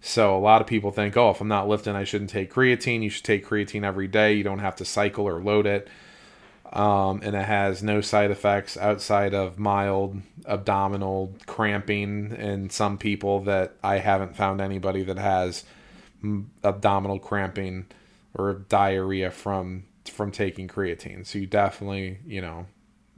So 0.07 0.37
a 0.37 0.39
lot 0.39 0.61
of 0.61 0.69
people 0.69 0.93
think, 0.93 1.17
oh, 1.17 1.31
if 1.31 1.41
I'm 1.41 1.49
not 1.49 1.67
lifting, 1.67 1.97
I 1.97 2.05
shouldn't 2.05 2.31
take 2.31 2.53
creatine. 2.53 3.03
You 3.03 3.11
should 3.11 3.25
take 3.25 3.45
creatine 3.45 3.83
every 3.83 4.07
day. 4.07 4.35
You 4.35 4.45
don't 4.45 4.61
have 4.61 4.77
to 4.77 4.85
cycle 4.85 5.27
or 5.27 5.43
load 5.43 5.67
it. 5.67 5.89
Um, 6.73 7.23
and 7.25 7.35
it 7.35 7.45
has 7.45 7.83
no 7.83 8.01
side 8.01 8.31
effects 8.31 8.77
outside 8.77 9.35
of 9.35 9.59
mild 9.59 10.21
abdominal 10.47 11.35
cramping 11.47 12.31
in 12.37 12.71
some 12.71 12.99
people 12.99 13.41
that 13.41 13.75
I 13.83 13.99
haven't 13.99 14.37
found 14.37 14.61
anybody 14.61 15.03
that 15.03 15.19
has 15.19 15.65
abdominal 16.63 17.19
cramping 17.19 17.87
or 18.33 18.65
diarrhea 18.69 19.33
from 19.33 19.87
from 20.05 20.31
taking 20.31 20.69
creatine. 20.69 21.27
So 21.27 21.41
you 21.41 21.47
definitely, 21.47 22.21
you 22.25 22.41
know, 22.41 22.67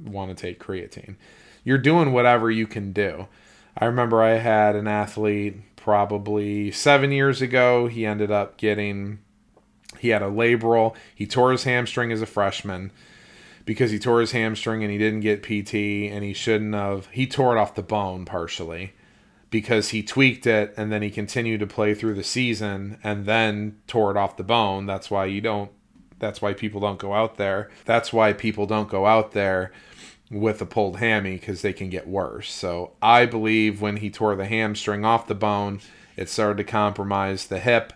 want 0.03 0.35
to 0.35 0.41
take 0.41 0.59
creatine. 0.59 1.17
You're 1.65 1.77
doing 1.77 2.13
whatever 2.13 2.51
you 2.51 2.67
can 2.67 2.93
do. 2.93 3.29
I 3.77 3.85
remember 3.85 4.23
I 4.23 4.39
had 4.39 4.75
an 4.75 4.89
athlete 4.89 5.57
probably 5.89 6.71
7 6.71 7.11
years 7.13 7.41
ago. 7.41 7.87
He 7.87 8.05
ended 8.05 8.31
up 8.31 8.59
getting 8.59 9.21
he 9.99 10.11
had 10.11 10.21
a 10.21 10.27
labral. 10.27 10.95
He 11.15 11.27
tore 11.27 11.51
his 11.51 11.65
hamstring 11.65 12.13
as 12.13 12.21
a 12.21 12.27
freshman 12.27 12.93
because 13.65 13.91
he 13.91 13.99
tore 13.99 14.21
his 14.21 14.33
hamstring 14.33 14.83
and 14.83 14.93
he 14.93 14.99
didn't 14.99 15.21
get 15.21 15.43
PT 15.43 16.13
and 16.13 16.23
he 16.23 16.35
shouldn't 16.35 16.75
have. 16.75 17.07
He 17.07 17.27
tore 17.27 17.57
it 17.57 17.59
off 17.59 17.75
the 17.75 17.83
bone 17.83 18.27
partially 18.27 18.93
because 19.49 19.89
he 19.89 20.03
tweaked 20.03 20.47
it 20.47 20.75
and 20.77 20.93
then 20.93 21.01
he 21.01 21.09
continued 21.09 21.61
to 21.61 21.67
play 21.67 21.95
through 21.95 22.17
the 22.17 22.23
season 22.23 22.99
and 23.03 23.25
then 23.25 23.79
tore 23.87 24.11
it 24.11 24.19
off 24.19 24.37
the 24.37 24.45
bone. 24.45 24.85
That's 24.85 25.11
why 25.11 25.25
you 25.25 25.41
don't 25.41 25.71
that's 26.19 26.43
why 26.43 26.53
people 26.53 26.83
don't 26.83 26.99
go 26.99 27.15
out 27.15 27.39
there. 27.39 27.71
That's 27.87 28.13
why 28.13 28.35
people 28.35 28.67
don't 28.67 28.91
go 28.91 29.07
out 29.07 29.33
there 29.33 29.73
with 30.31 30.61
a 30.61 30.67
pulled 30.67 30.99
hammy 30.99 31.35
because 31.35 31.63
they 31.63 31.73
can 31.73 31.89
get 31.89 32.07
worse. 32.07 32.53
So 32.53 32.93
I 33.01 33.27
believe 33.27 33.81
when 33.81 33.99
he 33.99 34.11
tore 34.11 34.37
the 34.37 34.47
hamstring 34.47 35.05
off 35.05 35.27
the 35.27 35.35
bone, 35.35 35.81
it 36.17 36.29
started 36.29 36.59
to 36.59 36.65
compromise 36.65 37.47
the 37.47 37.61
hip. 37.61 37.93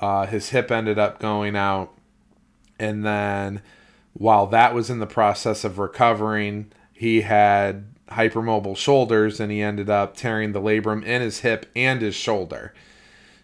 Uh, 0.00 0.26
his 0.26 0.50
hip 0.50 0.70
ended 0.70 0.98
up 0.98 1.18
going 1.18 1.56
out, 1.56 1.92
and 2.78 3.04
then 3.04 3.62
while 4.12 4.46
that 4.48 4.74
was 4.74 4.90
in 4.90 5.00
the 5.00 5.06
process 5.06 5.64
of 5.64 5.78
recovering, 5.78 6.70
he 6.92 7.22
had 7.22 7.86
hypermobile 8.10 8.76
shoulders 8.76 9.40
and 9.40 9.50
he 9.50 9.60
ended 9.60 9.90
up 9.90 10.16
tearing 10.16 10.52
the 10.52 10.60
labrum 10.60 11.04
in 11.04 11.20
his 11.20 11.40
hip 11.40 11.66
and 11.74 12.00
his 12.00 12.14
shoulder. 12.14 12.72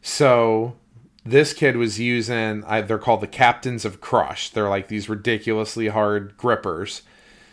So 0.02 0.76
this 1.24 1.52
kid 1.52 1.76
was 1.76 1.98
using 1.98 2.60
they're 2.60 2.98
called 2.98 3.20
the 3.20 3.26
captains 3.26 3.84
of 3.84 4.00
crush. 4.00 4.50
They're 4.50 4.68
like 4.68 4.88
these 4.88 5.08
ridiculously 5.08 5.88
hard 5.88 6.36
grippers. 6.36 7.02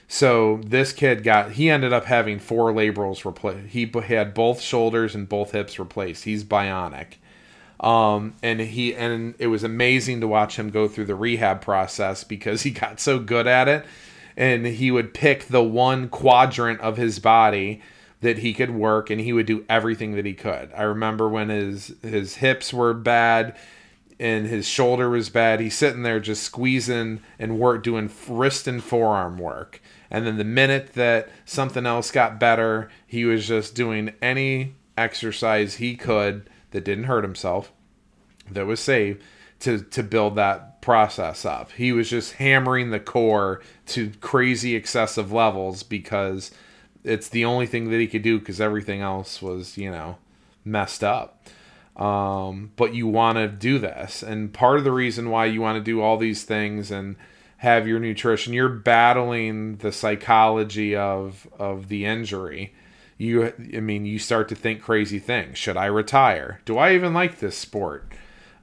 So 0.07 0.61
this 0.63 0.93
kid 0.93 1.23
got 1.23 1.51
he 1.51 1.69
ended 1.69 1.91
up 1.91 2.05
having 2.05 2.39
four 2.39 2.71
labrals 2.71 3.25
replaced. 3.25 3.67
He 3.69 3.91
had 4.07 4.33
both 4.33 4.61
shoulders 4.61 5.13
and 5.13 5.27
both 5.27 5.51
hips 5.51 5.77
replaced. 5.79 6.23
He's 6.23 6.43
bionic. 6.43 7.15
Um, 7.79 8.33
and 8.41 8.59
he 8.59 8.95
and 8.95 9.35
it 9.37 9.47
was 9.47 9.63
amazing 9.63 10.21
to 10.21 10.27
watch 10.27 10.57
him 10.57 10.69
go 10.69 10.87
through 10.87 11.05
the 11.05 11.15
rehab 11.15 11.61
process 11.61 12.23
because 12.23 12.63
he 12.63 12.71
got 12.71 12.99
so 12.99 13.19
good 13.19 13.47
at 13.47 13.67
it 13.67 13.85
and 14.35 14.65
he 14.65 14.91
would 14.91 15.13
pick 15.13 15.45
the 15.45 15.63
one 15.63 16.09
quadrant 16.09 16.79
of 16.79 16.97
his 16.97 17.19
body 17.19 17.81
that 18.21 18.39
he 18.39 18.53
could 18.53 18.71
work 18.71 19.09
and 19.09 19.21
he 19.21 19.33
would 19.33 19.45
do 19.45 19.65
everything 19.69 20.15
that 20.15 20.25
he 20.25 20.33
could. 20.33 20.71
I 20.75 20.83
remember 20.83 21.27
when 21.27 21.49
his 21.49 21.93
his 22.01 22.35
hips 22.37 22.73
were 22.73 22.93
bad 22.93 23.55
and 24.19 24.47
his 24.47 24.67
shoulder 24.67 25.09
was 25.09 25.29
bad. 25.29 25.59
He's 25.59 25.77
sitting 25.77 26.03
there 26.03 26.19
just 26.19 26.43
squeezing 26.43 27.21
and 27.37 27.59
work 27.59 27.83
doing 27.83 28.09
wrist 28.27 28.67
and 28.67 28.83
forearm 28.83 29.37
work. 29.37 29.81
And 30.09 30.25
then 30.25 30.37
the 30.37 30.43
minute 30.43 30.93
that 30.93 31.29
something 31.45 31.85
else 31.85 32.11
got 32.11 32.39
better, 32.39 32.89
he 33.05 33.25
was 33.25 33.47
just 33.47 33.75
doing 33.75 34.13
any 34.21 34.75
exercise 34.97 35.75
he 35.75 35.95
could 35.95 36.49
that 36.71 36.85
didn't 36.85 37.05
hurt 37.05 37.23
himself, 37.23 37.71
that 38.49 38.65
was 38.65 38.79
safe 38.79 39.17
to 39.59 39.79
to 39.79 40.03
build 40.03 40.35
that 40.35 40.81
process 40.81 41.45
up. 41.45 41.71
He 41.71 41.91
was 41.91 42.09
just 42.09 42.33
hammering 42.33 42.91
the 42.91 42.99
core 42.99 43.61
to 43.87 44.11
crazy 44.21 44.75
excessive 44.75 45.31
levels 45.31 45.83
because 45.83 46.51
it's 47.03 47.29
the 47.29 47.45
only 47.45 47.65
thing 47.65 47.89
that 47.89 47.99
he 47.99 48.07
could 48.07 48.21
do 48.21 48.39
because 48.39 48.61
everything 48.61 49.01
else 49.01 49.41
was, 49.41 49.77
you 49.77 49.91
know, 49.91 50.17
messed 50.63 51.03
up. 51.03 51.47
Um, 51.95 52.71
but 52.75 52.93
you 52.93 53.07
want 53.07 53.37
to 53.39 53.47
do 53.47 53.79
this, 53.79 54.21
and 54.21 54.53
part 54.53 54.77
of 54.77 54.83
the 54.83 54.91
reason 54.91 55.31
why 55.31 55.45
you 55.47 55.61
want 55.61 55.77
to 55.77 55.83
do 55.83 55.99
all 55.99 56.17
these 56.17 56.43
things 56.43 56.91
and 56.91 57.15
have 57.57 57.87
your 57.87 57.99
nutrition, 57.99 58.53
you're 58.53 58.69
battling 58.69 59.77
the 59.77 59.91
psychology 59.91 60.95
of 60.95 61.47
of 61.57 61.87
the 61.87 62.05
injury. 62.05 62.73
You, 63.19 63.51
I 63.75 63.79
mean, 63.79 64.05
you 64.05 64.19
start 64.19 64.47
to 64.49 64.55
think 64.55 64.83
crazy 64.83 65.17
things. 65.17 65.57
Should 65.57 65.75
I 65.75 65.87
retire? 65.87 66.61
Do 66.65 66.77
I 66.77 66.93
even 66.93 67.15
like 67.15 67.39
this 67.39 67.57
sport? 67.57 68.13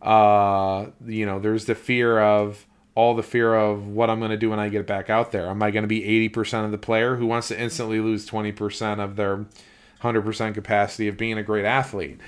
Uh, 0.00 0.87
you 1.04 1.26
know, 1.26 1.40
there's 1.40 1.64
the 1.64 1.74
fear 1.74 2.20
of 2.20 2.64
all 2.94 3.16
the 3.16 3.22
fear 3.22 3.54
of 3.54 3.88
what 3.88 4.09
I'm 4.09 4.20
going 4.20 4.30
to 4.30 4.37
do 4.37 4.50
when 4.50 4.61
I 4.61 4.68
get 4.68 4.87
back 4.87 5.11
out 5.11 5.33
there. 5.33 5.48
Am 5.48 5.62
I 5.62 5.72
going 5.72 5.83
to 5.83 5.88
be 5.88 6.28
80% 6.30 6.64
of 6.64 6.70
the 6.70 6.78
player 6.78 7.16
who 7.16 7.26
wants 7.26 7.48
to 7.48 7.61
instantly 7.61 7.98
lose 7.98 8.28
20% 8.28 9.02
of 9.02 9.16
their 9.16 9.46
100% 10.02 10.54
capacity 10.54 11.09
of 11.09 11.16
being 11.16 11.37
a 11.37 11.42
great 11.42 11.64
athlete? 11.64 12.20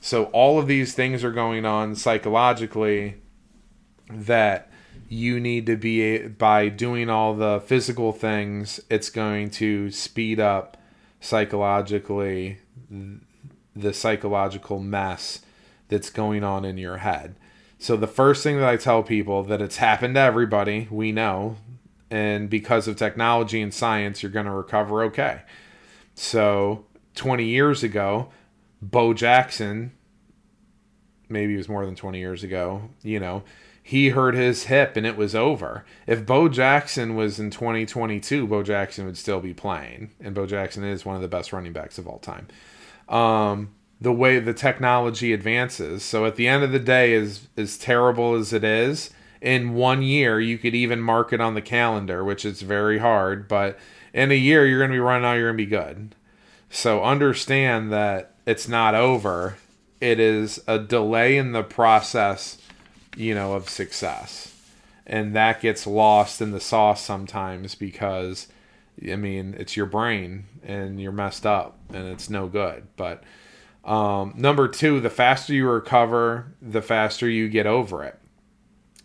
So 0.00 0.24
all 0.26 0.58
of 0.58 0.66
these 0.66 0.94
things 0.94 1.22
are 1.22 1.30
going 1.30 1.64
on 1.64 1.94
psychologically 1.94 3.16
that 4.10 4.70
you 5.08 5.40
need 5.40 5.66
to 5.66 5.76
be 5.76 6.28
by 6.28 6.68
doing 6.68 7.08
all 7.08 7.34
the 7.34 7.62
physical 7.66 8.12
things 8.12 8.80
it's 8.90 9.10
going 9.10 9.48
to 9.48 9.90
speed 9.90 10.38
up 10.38 10.76
psychologically 11.20 12.58
the 13.74 13.92
psychological 13.92 14.78
mess 14.78 15.40
that's 15.88 16.10
going 16.10 16.44
on 16.44 16.64
in 16.64 16.76
your 16.76 16.98
head 16.98 17.34
so 17.78 17.96
the 17.96 18.08
first 18.08 18.42
thing 18.42 18.58
that 18.58 18.68
I 18.68 18.76
tell 18.76 19.04
people 19.04 19.44
that 19.44 19.62
it's 19.62 19.76
happened 19.76 20.16
to 20.16 20.20
everybody, 20.20 20.88
we 20.90 21.12
know, 21.12 21.56
and 22.10 22.50
because 22.50 22.88
of 22.88 22.96
technology 22.96 23.62
and 23.62 23.72
science, 23.72 24.22
you're 24.22 24.32
going 24.32 24.46
to 24.46 24.52
recover 24.52 25.04
okay. 25.04 25.42
So 26.14 26.84
20 27.14 27.44
years 27.44 27.84
ago, 27.84 28.30
Bo 28.82 29.14
Jackson, 29.14 29.92
maybe 31.28 31.54
it 31.54 31.58
was 31.58 31.68
more 31.68 31.86
than 31.86 31.94
20 31.94 32.18
years 32.18 32.42
ago, 32.42 32.82
you 33.02 33.20
know, 33.20 33.44
he 33.88 34.10
hurt 34.10 34.34
his 34.34 34.64
hip 34.64 34.98
and 34.98 35.06
it 35.06 35.16
was 35.16 35.34
over. 35.34 35.82
If 36.06 36.26
Bo 36.26 36.50
Jackson 36.50 37.16
was 37.16 37.40
in 37.40 37.48
2022, 37.48 38.46
Bo 38.46 38.62
Jackson 38.62 39.06
would 39.06 39.16
still 39.16 39.40
be 39.40 39.54
playing. 39.54 40.10
And 40.20 40.34
Bo 40.34 40.44
Jackson 40.44 40.84
is 40.84 41.06
one 41.06 41.16
of 41.16 41.22
the 41.22 41.26
best 41.26 41.54
running 41.54 41.72
backs 41.72 41.96
of 41.96 42.06
all 42.06 42.18
time. 42.18 42.48
Um, 43.08 43.70
the 43.98 44.12
way 44.12 44.40
the 44.40 44.52
technology 44.52 45.32
advances. 45.32 46.02
So 46.02 46.26
at 46.26 46.36
the 46.36 46.46
end 46.46 46.64
of 46.64 46.70
the 46.70 46.78
day, 46.78 47.14
as 47.14 47.48
as 47.56 47.78
terrible 47.78 48.34
as 48.34 48.52
it 48.52 48.62
is, 48.62 49.08
in 49.40 49.72
one 49.72 50.02
year 50.02 50.38
you 50.38 50.58
could 50.58 50.74
even 50.74 51.00
mark 51.00 51.32
it 51.32 51.40
on 51.40 51.54
the 51.54 51.62
calendar, 51.62 52.22
which 52.22 52.44
is 52.44 52.60
very 52.60 52.98
hard. 52.98 53.48
But 53.48 53.78
in 54.12 54.30
a 54.30 54.34
year, 54.34 54.66
you're 54.66 54.80
going 54.80 54.90
to 54.90 54.96
be 54.96 55.00
running 55.00 55.24
out. 55.24 55.36
You're 55.36 55.48
going 55.48 55.56
to 55.56 55.64
be 55.64 55.70
good. 55.70 56.14
So 56.68 57.02
understand 57.02 57.90
that 57.90 58.34
it's 58.44 58.68
not 58.68 58.94
over. 58.94 59.56
It 59.98 60.20
is 60.20 60.62
a 60.66 60.78
delay 60.78 61.38
in 61.38 61.52
the 61.52 61.62
process, 61.62 62.57
you 63.18 63.34
know, 63.34 63.54
of 63.54 63.68
success, 63.68 64.54
and 65.06 65.34
that 65.34 65.60
gets 65.60 65.86
lost 65.86 66.40
in 66.40 66.50
the 66.52 66.60
sauce 66.60 67.02
sometimes 67.02 67.74
because. 67.74 68.48
I 69.00 69.14
mean, 69.14 69.54
it's 69.56 69.76
your 69.76 69.86
brain 69.86 70.46
and 70.64 71.00
you're 71.00 71.12
messed 71.12 71.46
up 71.46 71.78
and 71.94 72.08
it's 72.08 72.28
no 72.28 72.48
good. 72.48 72.88
But 72.96 73.22
um, 73.84 74.34
number 74.36 74.68
two, 74.68 75.00
the 75.00 75.08
faster 75.08 75.54
you 75.54 75.68
recover, 75.68 76.52
the 76.60 76.82
faster 76.82 77.28
you 77.28 77.48
get 77.48 77.64
over 77.64 78.02
it. 78.02 78.18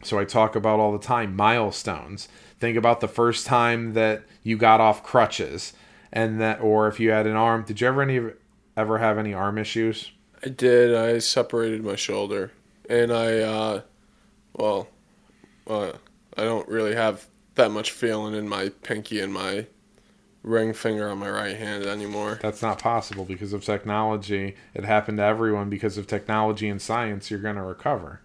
So 0.04 0.19
I 0.19 0.26
talk 0.26 0.56
about 0.56 0.80
all 0.80 0.91
the 0.91 1.06
time 1.06 1.36
milestones. 1.36 2.28
Think 2.60 2.78
about 2.78 2.99
the 2.99 3.08
first 3.08 3.45
time 3.45 3.93
that 3.93 4.23
you 4.43 4.58
got 4.58 4.82
off 4.82 5.04
crutches, 5.04 5.73
and 6.12 6.39
that, 6.41 6.62
or 6.62 6.88
if 6.88 6.99
you 6.99 7.12
had 7.12 7.26
an 7.26 7.36
arm. 7.36 7.63
Did 7.63 7.82
you 7.82 7.88
ever 7.88 8.02
any 8.02 8.32
ever 8.76 8.97
have 8.97 9.17
any 9.17 9.34
arm 9.34 9.58
issues? 9.58 10.12
I 10.43 10.49
did. 10.49 10.93
I 10.93 11.19
separated 11.19 11.84
my 11.84 11.95
shoulder, 11.95 12.52
and 12.89 13.13
I, 13.13 13.38
uh, 13.39 13.82
well, 14.56 14.88
uh, 15.68 15.94
I 16.38 16.44
don't 16.44 16.68
really 16.68 16.96
have 16.96 17.28
that 17.56 17.72
much 17.72 17.92
feeling 17.92 18.34
in 18.34 18.48
my 18.48 18.70
pinky 18.82 19.20
and 19.20 19.34
my 19.34 19.68
ring 20.42 20.74
finger 20.74 21.10
on 21.10 21.20
my 21.20 21.30
right 21.30 21.56
hand 21.56 21.86
anymore. 21.86 22.39
That's 22.42 22.62
not 22.62 22.80
possible 22.80 23.26
because 23.26 23.54
of 23.54 23.63
technology. 23.63 24.56
It 24.74 24.84
happened 24.84 25.18
to 25.20 25.24
everyone 25.24 25.70
because 25.70 25.98
of 25.98 26.08
technology 26.08 26.68
and 26.68 26.82
science. 26.82 27.32
You're 27.32 27.39
going 27.39 27.56
to 27.56 27.63
recover. 27.63 28.22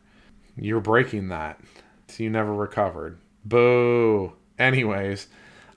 You're 0.56 0.80
breaking 0.80 1.28
that. 1.28 1.60
So 2.08 2.22
you 2.24 2.30
never 2.30 2.54
recovered. 2.54 3.18
Boo. 3.44 4.32
Anyways, 4.58 5.28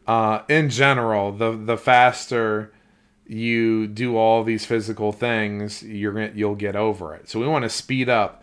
uh, 0.07 0.41
in 0.49 0.69
general, 0.69 1.31
the 1.31 1.51
the 1.51 1.77
faster 1.77 2.73
you 3.27 3.87
do 3.87 4.17
all 4.17 4.43
these 4.43 4.65
physical 4.65 5.11
things, 5.11 5.83
you're 5.83 6.19
you'll 6.31 6.55
get 6.55 6.75
over 6.75 7.13
it. 7.13 7.29
So 7.29 7.39
we 7.39 7.47
want 7.47 7.63
to 7.63 7.69
speed 7.69 8.09
up, 8.09 8.40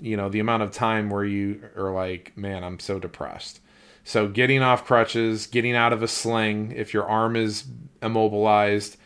you 0.00 0.16
know, 0.16 0.28
the 0.28 0.40
amount 0.40 0.62
of 0.62 0.72
time 0.72 1.10
where 1.10 1.24
you 1.24 1.62
are 1.76 1.92
like, 1.92 2.36
man, 2.36 2.64
I'm 2.64 2.78
so 2.78 2.98
depressed. 2.98 3.60
So 4.04 4.28
getting 4.28 4.62
off 4.62 4.84
crutches, 4.84 5.46
getting 5.46 5.76
out 5.76 5.92
of 5.92 6.02
a 6.02 6.08
sling 6.08 6.72
if 6.72 6.94
your 6.94 7.04
arm 7.04 7.36
is 7.36 7.64
immobilized, 8.02 8.96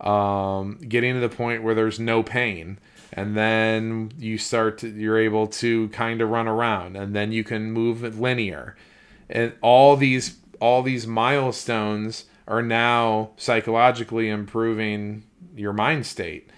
um, 0.00 0.78
getting 0.88 1.14
to 1.14 1.20
the 1.20 1.28
point 1.28 1.62
where 1.62 1.74
there's 1.74 1.98
no 1.98 2.22
pain, 2.22 2.78
and 3.12 3.36
then 3.36 4.12
you 4.18 4.38
start 4.38 4.78
to, 4.78 4.88
you're 4.88 5.18
able 5.18 5.46
to 5.46 5.88
kind 5.88 6.20
of 6.20 6.28
run 6.30 6.48
around, 6.48 6.96
and 6.96 7.14
then 7.14 7.32
you 7.32 7.44
can 7.44 7.72
move 7.72 8.18
linear, 8.18 8.76
and 9.30 9.52
all 9.60 9.96
these 9.96 10.36
all 10.60 10.82
these 10.82 11.06
milestones 11.06 12.26
are 12.46 12.62
now 12.62 13.30
psychologically 13.36 14.28
improving 14.28 15.24
your 15.56 15.72
mind 15.72 16.06
state 16.06 16.48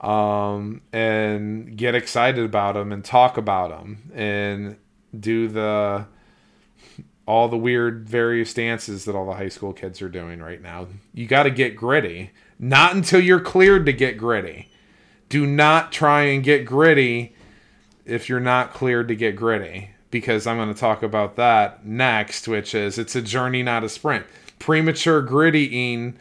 um, 0.00 0.80
and 0.92 1.76
get 1.76 1.94
excited 1.94 2.44
about 2.44 2.74
them 2.74 2.92
and 2.92 3.04
talk 3.04 3.36
about 3.36 3.70
them 3.70 4.10
and 4.14 4.76
do 5.18 5.48
the 5.48 6.06
all 7.26 7.48
the 7.48 7.56
weird 7.56 8.08
various 8.08 8.52
dances 8.54 9.04
that 9.04 9.14
all 9.14 9.26
the 9.26 9.34
high 9.34 9.48
school 9.48 9.72
kids 9.72 10.02
are 10.02 10.08
doing 10.08 10.40
right 10.40 10.60
now. 10.60 10.88
You 11.14 11.26
got 11.26 11.44
to 11.44 11.50
get 11.50 11.76
gritty. 11.76 12.32
Not 12.58 12.94
until 12.94 13.20
you're 13.20 13.40
cleared 13.40 13.86
to 13.86 13.92
get 13.92 14.18
gritty. 14.18 14.68
Do 15.28 15.46
not 15.46 15.92
try 15.92 16.22
and 16.22 16.42
get 16.42 16.64
gritty 16.64 17.34
if 18.04 18.28
you're 18.28 18.40
not 18.40 18.74
cleared 18.74 19.06
to 19.08 19.14
get 19.14 19.36
gritty 19.36 19.90
because 20.10 20.46
I'm 20.46 20.56
going 20.56 20.74
to 20.74 20.78
talk 20.78 21.04
about 21.04 21.36
that 21.36 21.86
next, 21.86 22.48
which 22.48 22.74
is 22.74 22.98
it's 22.98 23.14
a 23.14 23.22
journey, 23.22 23.62
not 23.62 23.84
a 23.84 23.88
sprint. 23.88 24.26
Premature 24.58 25.22
grittying, 25.22 26.16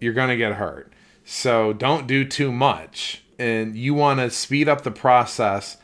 you're 0.00 0.12
going 0.12 0.28
to 0.28 0.36
get 0.36 0.54
hurt. 0.54 0.92
So 1.28 1.72
don't 1.72 2.06
do 2.06 2.24
too 2.24 2.52
much. 2.52 3.22
And 3.36 3.76
you 3.76 3.94
want 3.94 4.20
to 4.20 4.30
speed 4.30 4.68
up 4.68 4.82
the 4.82 4.92
process 4.92 5.76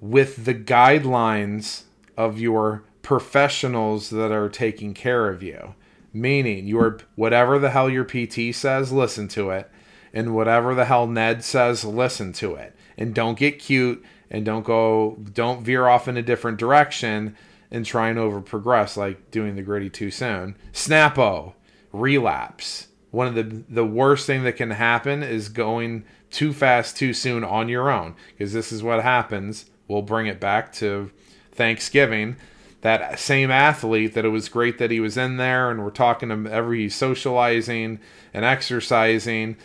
with 0.00 0.44
the 0.44 0.54
guidelines 0.54 1.84
of 2.16 2.40
your 2.40 2.82
professionals 3.02 4.10
that 4.10 4.32
are 4.32 4.48
taking 4.48 4.92
care 4.92 5.28
of 5.28 5.42
you. 5.42 5.74
Meaning, 6.12 6.66
your 6.66 6.98
whatever 7.14 7.58
the 7.58 7.70
hell 7.70 7.88
your 7.88 8.04
PT 8.04 8.54
says, 8.54 8.90
listen 8.90 9.28
to 9.28 9.50
it, 9.50 9.70
and 10.12 10.34
whatever 10.34 10.74
the 10.74 10.86
hell 10.86 11.06
Ned 11.06 11.44
says, 11.44 11.84
listen 11.84 12.32
to 12.34 12.54
it, 12.56 12.74
and 12.96 13.14
don't 13.14 13.38
get 13.38 13.60
cute 13.60 14.04
and 14.30 14.44
don't 14.44 14.64
go, 14.64 15.18
don't 15.32 15.62
veer 15.62 15.86
off 15.86 16.08
in 16.08 16.16
a 16.16 16.22
different 16.22 16.58
direction 16.58 17.36
and 17.70 17.86
try 17.86 18.08
and 18.08 18.18
over 18.18 18.40
progress 18.40 18.96
like 18.96 19.30
doing 19.30 19.54
the 19.54 19.62
gritty 19.62 19.88
too 19.88 20.10
soon. 20.10 20.56
Snapo, 20.72 21.52
relapse. 21.92 22.87
One 23.10 23.26
of 23.26 23.34
the 23.34 23.64
the 23.68 23.86
worst 23.86 24.26
thing 24.26 24.42
that 24.44 24.56
can 24.56 24.70
happen 24.70 25.22
is 25.22 25.48
going 25.48 26.04
too 26.30 26.52
fast 26.52 26.96
too 26.96 27.12
soon 27.12 27.44
on 27.44 27.68
your 27.68 27.90
own. 27.90 28.14
Because 28.36 28.52
this 28.52 28.72
is 28.72 28.82
what 28.82 29.02
happens. 29.02 29.66
We'll 29.86 30.02
bring 30.02 30.26
it 30.26 30.40
back 30.40 30.72
to 30.74 31.10
Thanksgiving. 31.52 32.36
That 32.82 33.18
same 33.18 33.50
athlete 33.50 34.14
that 34.14 34.24
it 34.24 34.28
was 34.28 34.48
great 34.48 34.78
that 34.78 34.92
he 34.92 35.00
was 35.00 35.16
in 35.16 35.36
there 35.36 35.68
and 35.68 35.82
we're 35.82 35.90
talking 35.90 36.28
to 36.28 36.50
every 36.50 36.88
socializing 36.88 37.98
and 38.32 38.44
exercising. 38.44 39.56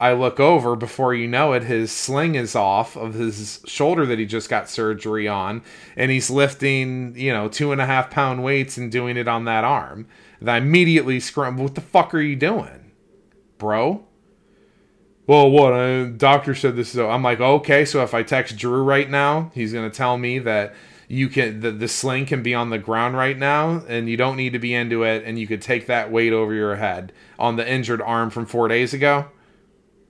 I 0.00 0.14
look 0.14 0.40
over 0.40 0.74
before 0.74 1.12
you 1.12 1.28
know 1.28 1.52
it 1.52 1.64
his 1.64 1.92
sling 1.92 2.34
is 2.34 2.56
off 2.56 2.96
of 2.96 3.14
his 3.14 3.60
shoulder 3.66 4.06
that 4.06 4.18
he 4.18 4.24
just 4.24 4.48
got 4.48 4.70
surgery 4.70 5.28
on 5.28 5.60
and 5.96 6.10
he's 6.10 6.30
lifting 6.30 7.14
you 7.14 7.32
know 7.32 7.48
two 7.48 7.72
and 7.72 7.80
a 7.80 7.86
half 7.86 8.10
pound 8.10 8.42
weights 8.42 8.78
and 8.78 8.90
doing 8.90 9.18
it 9.18 9.28
on 9.28 9.44
that 9.44 9.64
arm. 9.64 10.06
And 10.40 10.50
i 10.50 10.56
immediately 10.56 11.20
scrum 11.20 11.58
what 11.58 11.74
the 11.74 11.82
fuck 11.82 12.14
are 12.14 12.22
you 12.22 12.36
doing 12.36 12.81
bro 13.62 14.04
well, 15.24 15.50
what? 15.50 15.72
A 15.72 16.08
doctor 16.08 16.52
said 16.52 16.74
this. 16.74 16.94
Is, 16.94 17.00
I'm 17.00 17.22
like, 17.22 17.40
okay. 17.40 17.84
So 17.84 18.02
if 18.02 18.12
I 18.12 18.24
text 18.24 18.56
Drew 18.56 18.82
right 18.82 19.08
now, 19.08 19.52
he's 19.54 19.72
gonna 19.72 19.88
tell 19.88 20.18
me 20.18 20.40
that 20.40 20.74
you 21.12 21.28
can 21.28 21.60
the, 21.60 21.70
the 21.70 21.88
sling 21.88 22.24
can 22.24 22.42
be 22.42 22.54
on 22.54 22.70
the 22.70 22.78
ground 22.78 23.16
right 23.16 23.36
now 23.36 23.82
and 23.86 24.08
you 24.08 24.16
don't 24.16 24.36
need 24.36 24.54
to 24.54 24.58
be 24.58 24.72
into 24.72 25.02
it 25.02 25.22
and 25.24 25.38
you 25.38 25.46
could 25.46 25.60
take 25.60 25.86
that 25.86 26.10
weight 26.10 26.32
over 26.32 26.54
your 26.54 26.76
head 26.76 27.12
on 27.38 27.56
the 27.56 27.70
injured 27.70 28.00
arm 28.00 28.30
from 28.30 28.46
four 28.46 28.66
days 28.66 28.94
ago 28.94 29.26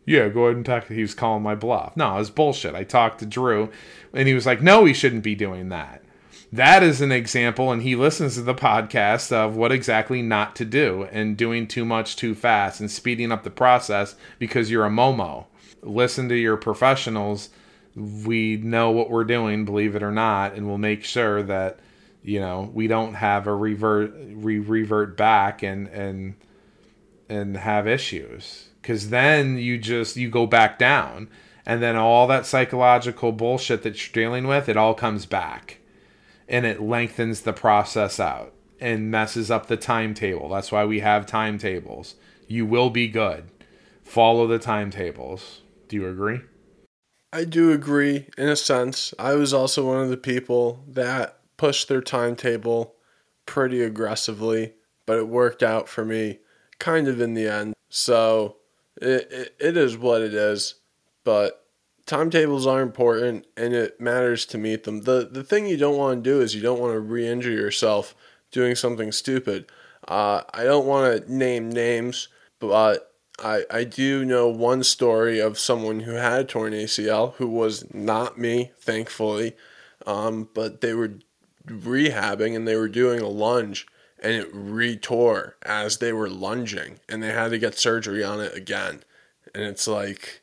yeah 0.07 0.29
go 0.29 0.45
ahead 0.45 0.55
and 0.55 0.65
talk 0.65 0.87
he 0.87 1.03
was 1.03 1.13
calling 1.13 1.43
my 1.43 1.57
bluff 1.57 1.97
no 1.97 2.15
it 2.15 2.19
was 2.19 2.31
bullshit 2.31 2.77
i 2.77 2.85
talked 2.85 3.19
to 3.19 3.27
drew 3.27 3.69
and 4.13 4.29
he 4.29 4.35
was 4.35 4.47
like 4.47 4.63
no 4.63 4.85
he 4.85 4.95
shouldn't 4.95 5.25
be 5.25 5.35
doing 5.35 5.71
that 5.71 6.05
that 6.53 6.83
is 6.83 7.01
an 7.01 7.11
example 7.11 7.73
and 7.73 7.83
he 7.83 7.97
listens 7.97 8.35
to 8.35 8.43
the 8.43 8.55
podcast 8.55 9.33
of 9.33 9.57
what 9.57 9.73
exactly 9.73 10.21
not 10.21 10.55
to 10.57 10.67
do 10.67 11.09
and 11.11 11.37
doing 11.37 11.67
too 11.67 11.85
much 11.85 12.15
too 12.15 12.35
fast 12.35 12.79
and 12.79 12.91
speeding 12.91 13.33
up 13.33 13.43
the 13.43 13.51
process 13.51 14.15
because 14.39 14.71
you're 14.71 14.85
a 14.85 14.91
momo. 14.91 15.47
Listen 15.83 16.29
to 16.29 16.37
your 16.37 16.59
professionals. 16.59 17.49
We 17.97 18.59
know 18.59 18.91
what 18.91 19.11
we're 19.11 19.25
doing, 19.25 19.65
believe 19.65 19.97
it 19.97 20.03
or 20.03 20.13
not, 20.13 20.55
and 20.55 20.67
we'll 20.67 20.79
make 20.79 21.05
sure 21.05 21.43
that 21.43 21.79
you 22.23 22.39
know 22.39 22.71
we 22.73 22.87
don't 22.87 23.15
have 23.15 23.47
a 23.47 23.55
revert 23.55 24.13
re- 24.15 24.59
revert 24.59 25.17
back 25.17 25.63
and 25.63 25.89
and 25.89 26.35
and 27.29 27.57
have 27.57 27.89
issues. 27.89 28.69
Because 28.81 29.11
then 29.11 29.57
you 29.59 29.79
just 29.79 30.17
you 30.17 30.29
go 30.29 30.47
back 30.47 30.79
down 30.79 31.29
and 31.65 31.83
then 31.83 31.97
all 31.97 32.27
that 32.27 32.45
psychological 32.45 33.33
bullshit 33.33 33.83
that 33.83 34.07
you're 34.07 34.25
dealing 34.25 34.47
with 34.47 34.69
it 34.69 34.77
all 34.77 34.95
comes 34.95 35.27
back 35.27 35.79
and 36.53 36.67
it 36.67 36.83
lengthens 36.83 37.41
the 37.41 37.53
process 37.55 38.21
out 38.21 38.53
and 38.79 39.11
messes 39.11 39.51
up 39.51 39.67
the 39.67 39.77
timetable. 39.77 40.51
That's 40.51 40.71
why 40.71 40.85
we 40.85 41.01
have 41.01 41.25
timetables. 41.25 42.15
You 42.47 42.67
will 42.67 42.91
be 42.91 43.09
good. 43.09 43.45
Follow 44.05 44.47
the 44.47 44.59
timetables. 44.59 45.63
Do 45.89 45.97
you 45.97 46.07
agree? 46.07 46.41
I 47.33 47.45
do 47.45 47.73
agree 47.73 48.29
in 48.37 48.51
a 48.51 48.57
sense. 48.57 49.15
I 49.19 49.35
was 49.35 49.55
also 49.55 49.87
one 49.87 50.03
of 50.03 50.11
the 50.11 50.19
people 50.19 50.85
that 50.87 51.39
pushed 51.57 51.89
their 51.89 52.03
timetable 52.03 52.97
pretty 53.47 53.83
aggressively, 53.83 54.75
but 55.07 55.19
it 55.19 55.29
worked 55.29 55.63
out 55.63 55.89
for 55.89 56.05
me 56.05 56.41
kind 56.79 57.09
of 57.09 57.21
in 57.21 57.33
the 57.33 57.49
end. 57.49 57.75
So 57.89 58.57
it, 59.01 59.29
it, 59.33 59.55
it 59.59 59.77
is 59.79 59.97
what 59.97 60.21
it 60.21 60.35
is, 60.35 60.75
but 61.25 61.62
timetables 62.07 62.67
are 62.67 62.83
important 62.83 63.47
and 63.57 63.75
it 63.75 64.01
matters 64.01 64.47
to 64.47 64.59
meet 64.59 64.85
them. 64.85 65.03
The 65.03 65.29
the 65.31 65.45
thing 65.45 65.67
you 65.67 65.77
don't 65.77 65.97
want 65.97 66.23
to 66.23 66.31
do 66.31 66.41
is 66.41 66.55
you 66.55 66.63
don't 66.63 66.81
want 66.81 66.93
to 66.93 67.01
re-injure 67.01 67.51
yourself 67.51 68.15
doing 68.51 68.75
something 68.75 69.13
stupid. 69.13 69.67
Uh, 70.07 70.43
I 70.53 70.65
don't 70.65 70.87
want 70.87 71.27
to 71.27 71.33
name 71.33 71.71
names, 71.71 72.29
but 72.59 73.13
I, 73.39 73.65
I 73.71 73.85
do 73.85 74.25
know 74.25 74.49
one 74.49 74.83
story 74.85 75.41
of 75.41 75.59
someone 75.59 76.01
who 76.01 76.13
had 76.13 76.41
a 76.41 76.45
torn 76.45 76.73
ACL 76.73 77.35
who 77.35 77.49
was 77.49 77.93
not 77.95 78.39
me, 78.39 78.73
thankfully, 78.79 79.57
um, 80.07 80.49
but 80.55 80.81
they 80.81 80.95
were 80.95 81.15
rehabbing 81.67 82.55
and 82.55 82.67
they 82.67 82.77
were 82.77 82.89
doing 82.89 83.21
a 83.21 83.29
lunge 83.29 83.87
and 84.23 84.33
it 84.35 84.55
retore 84.55 85.55
as 85.63 85.99
they 85.99 86.13
were 86.13 86.29
lunging 86.29 87.01
and 87.09 87.23
they 87.23 87.33
had 87.33 87.51
to 87.51 87.59
get 87.59 87.79
surgery 87.79 88.23
on 88.23 88.41
it 88.41 88.57
again. 88.57 89.03
And 89.55 89.65
it's 89.65 89.89
like, 89.89 90.42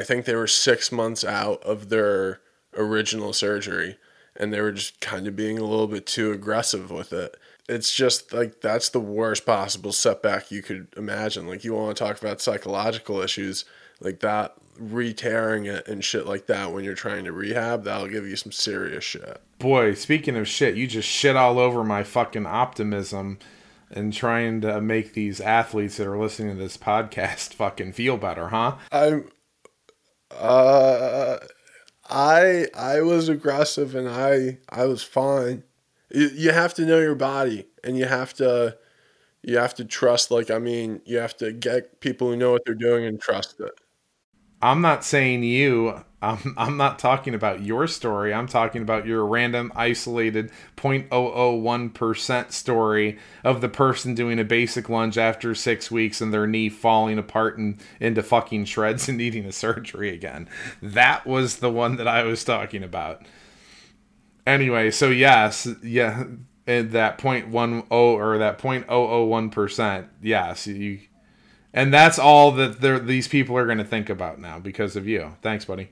I 0.00 0.04
think 0.04 0.24
they 0.24 0.34
were 0.34 0.46
six 0.46 0.90
months 0.90 1.24
out 1.24 1.62
of 1.62 1.88
their 1.88 2.40
original 2.76 3.32
surgery 3.32 3.98
and 4.36 4.52
they 4.52 4.60
were 4.60 4.72
just 4.72 5.00
kind 5.00 5.26
of 5.26 5.36
being 5.36 5.58
a 5.58 5.64
little 5.64 5.88
bit 5.88 6.06
too 6.06 6.32
aggressive 6.32 6.90
with 6.90 7.12
it 7.12 7.36
it's 7.70 7.94
just 7.94 8.32
like 8.32 8.60
that's 8.60 8.88
the 8.88 9.00
worst 9.00 9.46
possible 9.46 9.92
setback 9.92 10.50
you 10.50 10.60
could 10.60 10.88
imagine. 10.96 11.46
Like 11.46 11.62
you 11.62 11.72
want 11.74 11.96
to 11.96 12.04
talk 12.04 12.20
about 12.20 12.40
psychological 12.40 13.20
issues 13.20 13.64
like 14.00 14.20
that, 14.20 14.54
re-tearing 14.76 15.66
it 15.66 15.86
and 15.86 16.04
shit 16.04 16.26
like 16.26 16.46
that 16.46 16.72
when 16.72 16.82
you're 16.84 16.94
trying 16.94 17.24
to 17.24 17.32
rehab, 17.32 17.84
that'll 17.84 18.08
give 18.08 18.26
you 18.26 18.34
some 18.34 18.50
serious 18.50 19.04
shit. 19.04 19.40
Boy, 19.60 19.94
speaking 19.94 20.36
of 20.36 20.48
shit, 20.48 20.74
you 20.74 20.88
just 20.88 21.08
shit 21.08 21.36
all 21.36 21.60
over 21.60 21.84
my 21.84 22.02
fucking 22.02 22.46
optimism 22.46 23.38
and 23.88 24.12
trying 24.12 24.60
to 24.62 24.80
make 24.80 25.12
these 25.12 25.40
athletes 25.40 25.96
that 25.96 26.08
are 26.08 26.18
listening 26.18 26.56
to 26.56 26.62
this 26.62 26.76
podcast 26.76 27.54
fucking 27.54 27.92
feel 27.92 28.16
better, 28.16 28.48
huh? 28.48 28.78
I'm 28.90 29.28
uh 30.30 31.38
I 32.08 32.68
I 32.74 33.02
was 33.02 33.28
aggressive 33.28 33.94
and 33.94 34.08
I 34.08 34.58
I 34.70 34.86
was 34.86 35.02
fine. 35.02 35.64
You, 36.10 36.28
you 36.28 36.52
have 36.52 36.74
to 36.74 36.86
know 36.86 37.00
your 37.00 37.14
body 37.16 37.66
and 37.84 37.96
you 37.98 38.06
have 38.06 38.34
to 38.34 38.78
you 39.42 39.58
have 39.58 39.74
to 39.76 39.84
trust 39.84 40.30
like 40.30 40.50
i 40.50 40.58
mean 40.58 41.00
you 41.06 41.18
have 41.18 41.36
to 41.38 41.52
get 41.52 42.00
people 42.00 42.28
who 42.30 42.36
know 42.36 42.52
what 42.52 42.62
they're 42.66 42.74
doing 42.74 43.04
and 43.06 43.20
trust 43.20 43.60
it 43.60 43.72
i'm 44.62 44.80
not 44.80 45.04
saying 45.04 45.42
you. 45.42 46.02
I'm, 46.22 46.54
I'm 46.56 46.76
not 46.76 46.98
talking 46.98 47.34
about 47.34 47.62
your 47.62 47.86
story. 47.86 48.34
I'm 48.34 48.46
talking 48.46 48.82
about 48.82 49.06
your 49.06 49.24
random 49.24 49.72
isolated 49.74 50.50
0.001% 50.76 52.52
story 52.52 53.18
of 53.42 53.60
the 53.60 53.68
person 53.68 54.14
doing 54.14 54.38
a 54.38 54.44
basic 54.44 54.88
lunge 54.88 55.16
after 55.16 55.54
six 55.54 55.90
weeks 55.90 56.20
and 56.20 56.32
their 56.32 56.46
knee 56.46 56.68
falling 56.68 57.18
apart 57.18 57.56
and 57.56 57.80
into 58.00 58.22
fucking 58.22 58.66
shreds 58.66 59.08
and 59.08 59.16
needing 59.16 59.46
a 59.46 59.52
surgery 59.52 60.12
again. 60.12 60.48
That 60.82 61.26
was 61.26 61.58
the 61.58 61.70
one 61.70 61.96
that 61.96 62.08
i 62.08 62.22
was 62.24 62.44
talking 62.44 62.82
about. 62.82 63.22
Anyway, 64.46 64.90
so 64.90 65.08
yes, 65.08 65.66
yeah, 65.82 66.24
that 66.66 67.18
0.10 67.18 67.86
or 67.90 68.38
that 68.38 68.58
point 68.58 68.84
oh 68.88 69.08
oh 69.08 69.24
one 69.24 69.50
percent, 69.50 70.08
yes, 70.22 70.66
you, 70.66 71.00
and 71.72 71.92
that's 71.92 72.18
all 72.18 72.52
that 72.52 72.80
these 73.06 73.28
people 73.28 73.56
are 73.56 73.66
going 73.66 73.78
to 73.78 73.84
think 73.84 74.10
about 74.10 74.38
now 74.38 74.58
because 74.58 74.96
of 74.96 75.06
you. 75.06 75.36
Thanks, 75.42 75.64
buddy. 75.64 75.90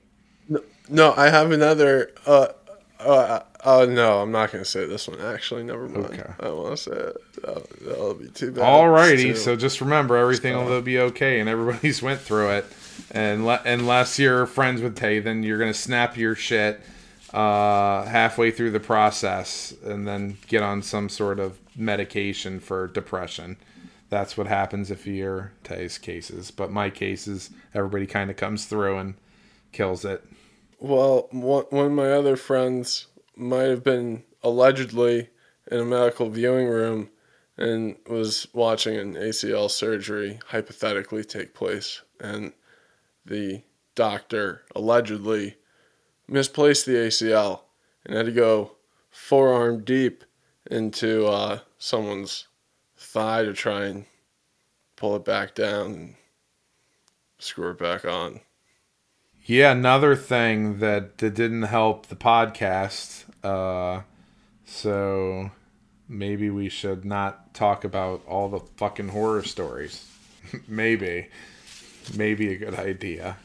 No, 0.49 0.63
no 0.89 1.15
I 1.17 1.29
have 1.29 1.53
another. 1.53 2.13
Uh, 2.27 2.49
uh, 2.99 3.41
oh 3.65 3.87
no, 3.87 4.21
I'm 4.21 4.33
not 4.33 4.51
going 4.51 4.65
to 4.65 4.69
say 4.69 4.85
this 4.87 5.07
one. 5.07 5.21
Actually, 5.21 5.63
never 5.63 5.89
mind. 5.89 6.07
Okay. 6.07 6.31
I 6.41 6.45
don't 6.45 6.63
want 6.63 6.77
to 6.77 6.83
say 6.83 6.93
it. 6.93 7.17
That'll, 7.43 7.67
that'll 7.83 8.15
be 8.15 8.29
too 8.29 8.53
bad. 8.53 8.65
Alrighty, 8.65 9.37
so 9.37 9.55
just 9.55 9.81
remember 9.81 10.17
everything 10.17 10.55
so. 10.55 10.65
will 10.65 10.83
be 10.83 10.99
okay, 10.99 11.41
and 11.41 11.49
everybody's 11.49 12.03
went 12.03 12.21
through 12.21 12.51
it. 12.51 12.67
And 13.13 13.47
le- 13.47 13.63
unless 13.65 14.19
you're 14.19 14.47
friends 14.47 14.83
with 14.83 14.97
Tay, 14.97 15.21
then 15.21 15.43
you're 15.43 15.59
going 15.59 15.73
to 15.73 15.79
snap 15.79 16.17
your 16.17 16.35
shit 16.35 16.81
uh, 17.33 18.05
halfway 18.05 18.51
through 18.51 18.71
the 18.71 18.81
process 18.81 19.75
and 19.85 20.07
then 20.07 20.39
get 20.49 20.63
on 20.63 20.83
some 20.83 21.09
sort 21.09 21.39
of 21.39 21.59
medication 21.77 22.59
for 22.59 22.89
depression. 22.89 23.57
That's 24.11 24.37
what 24.37 24.47
happens 24.47 24.91
if 24.91 25.07
you're 25.07 25.53
Tay's 25.65 25.99
cases. 25.99 26.51
But 26.51 26.73
my 26.73 26.91
cases, 26.91 27.51
everybody 27.75 28.07
kind 28.07 28.31
of 28.31 28.37
comes 28.37 28.65
through 28.65 28.99
and 28.99 29.15
kills 29.73 30.05
it. 30.05 30.25
Well, 30.79 31.29
one 31.31 31.87
of 31.87 31.93
my 31.93 32.13
other 32.13 32.37
friends 32.37 33.07
might 33.37 33.65
have 33.65 33.85
been 33.85 34.25
allegedly 34.43 35.29
in 35.71 35.81
a 35.81 35.85
medical 35.85 36.31
viewing 36.31 36.69
room 36.69 37.11
and 37.57 37.97
was 38.09 38.47
watching 38.53 38.97
an 38.97 39.15
ACL 39.15 39.71
surgery 39.71 40.39
hypothetically 40.47 41.25
take 41.25 41.55
place. 41.55 42.03
And 42.21 42.53
the 43.27 43.63
doctor 43.95 44.63
allegedly 44.75 45.57
misplaced 46.29 46.87
the 46.87 46.93
ACL 46.93 47.63
and 48.05 48.17
had 48.17 48.27
to 48.27 48.33
go 48.33 48.77
forearm 49.11 49.85
deep 49.85 50.25
into 50.71 51.27
uh, 51.27 51.61
someone's 51.79 52.48
thigh 52.99 53.45
to 53.45 53.53
try 53.53 53.85
and 53.85 54.05
pull 54.97 55.17
it 55.17 55.25
back 55.25 55.55
down 55.55 55.87
and 55.93 56.15
screw 57.39 57.71
it 57.71 57.79
back 57.79 58.05
on. 58.05 58.41
Yeah, 59.45 59.73
another 59.73 60.15
thing 60.15 60.79
that, 60.81 61.19
that 61.19 61.35
didn't 61.35 61.63
help 61.63 62.07
the 62.07 62.17
podcast. 62.17 63.25
Uh, 63.43 64.03
so 64.67 65.51
maybe 66.09 66.51
we 66.51 66.69
should 66.69 67.05
not 67.05 67.55
talk 67.55 67.85
about 67.85 68.23
all 68.27 68.49
the 68.49 68.61
fucking 68.77 69.09
horror 69.09 69.43
stories. 69.43 70.07
maybe. 70.69 71.29
Maybe 72.15 72.53
a 72.53 72.59
good 72.59 72.75
idea. 72.75 73.37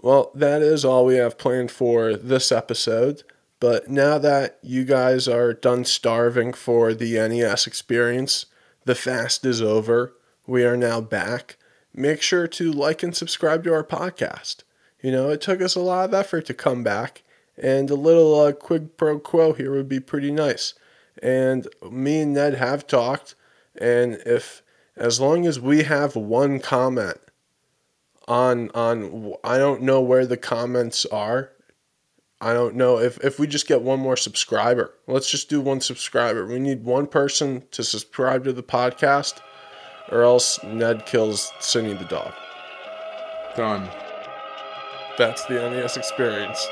Well, 0.00 0.30
that 0.34 0.62
is 0.62 0.84
all 0.84 1.04
we 1.04 1.16
have 1.16 1.38
planned 1.38 1.70
for 1.70 2.14
this 2.14 2.52
episode. 2.52 3.24
But 3.60 3.88
now 3.88 4.18
that 4.18 4.58
you 4.62 4.84
guys 4.84 5.26
are 5.26 5.52
done 5.52 5.84
starving 5.84 6.52
for 6.52 6.94
the 6.94 7.14
NES 7.14 7.66
experience, 7.66 8.46
the 8.84 8.94
fast 8.94 9.44
is 9.44 9.60
over. 9.60 10.14
We 10.46 10.64
are 10.64 10.76
now 10.76 11.00
back. 11.00 11.56
Make 11.92 12.22
sure 12.22 12.46
to 12.46 12.72
like 12.72 13.02
and 13.02 13.16
subscribe 13.16 13.64
to 13.64 13.74
our 13.74 13.84
podcast. 13.84 14.62
You 15.02 15.10
know, 15.12 15.30
it 15.30 15.40
took 15.40 15.60
us 15.60 15.74
a 15.74 15.80
lot 15.80 16.08
of 16.08 16.14
effort 16.14 16.46
to 16.46 16.54
come 16.54 16.82
back, 16.82 17.22
and 17.56 17.90
a 17.90 17.94
little 17.94 18.38
uh, 18.40 18.52
quid 18.52 18.96
pro 18.96 19.18
quo 19.18 19.52
here 19.52 19.72
would 19.72 19.88
be 19.88 20.00
pretty 20.00 20.30
nice. 20.30 20.74
And 21.20 21.66
me 21.90 22.20
and 22.20 22.34
Ned 22.34 22.54
have 22.54 22.86
talked. 22.86 23.34
And 23.80 24.20
if, 24.24 24.62
as 24.96 25.20
long 25.20 25.46
as 25.46 25.58
we 25.58 25.84
have 25.84 26.14
one 26.16 26.60
comment 26.60 27.18
on, 28.26 28.70
on, 28.70 29.34
I 29.42 29.58
don't 29.58 29.82
know 29.82 30.00
where 30.00 30.26
the 30.26 30.36
comments 30.36 31.04
are. 31.06 31.50
I 32.40 32.52
don't 32.52 32.76
know 32.76 33.00
if, 33.00 33.18
if 33.24 33.40
we 33.40 33.48
just 33.48 33.66
get 33.66 33.82
one 33.82 33.98
more 33.98 34.16
subscriber. 34.16 34.94
Let's 35.08 35.28
just 35.28 35.48
do 35.48 35.60
one 35.60 35.80
subscriber. 35.80 36.46
We 36.46 36.60
need 36.60 36.84
one 36.84 37.08
person 37.08 37.64
to 37.72 37.82
subscribe 37.82 38.44
to 38.44 38.52
the 38.52 38.62
podcast, 38.62 39.40
or 40.10 40.22
else 40.22 40.62
Ned 40.62 41.04
kills 41.04 41.52
Cindy 41.58 41.94
the 41.94 42.04
dog. 42.04 42.32
Done. 43.56 43.90
That's 45.16 45.44
the 45.46 45.54
NES 45.54 45.96
experience. 45.96 46.64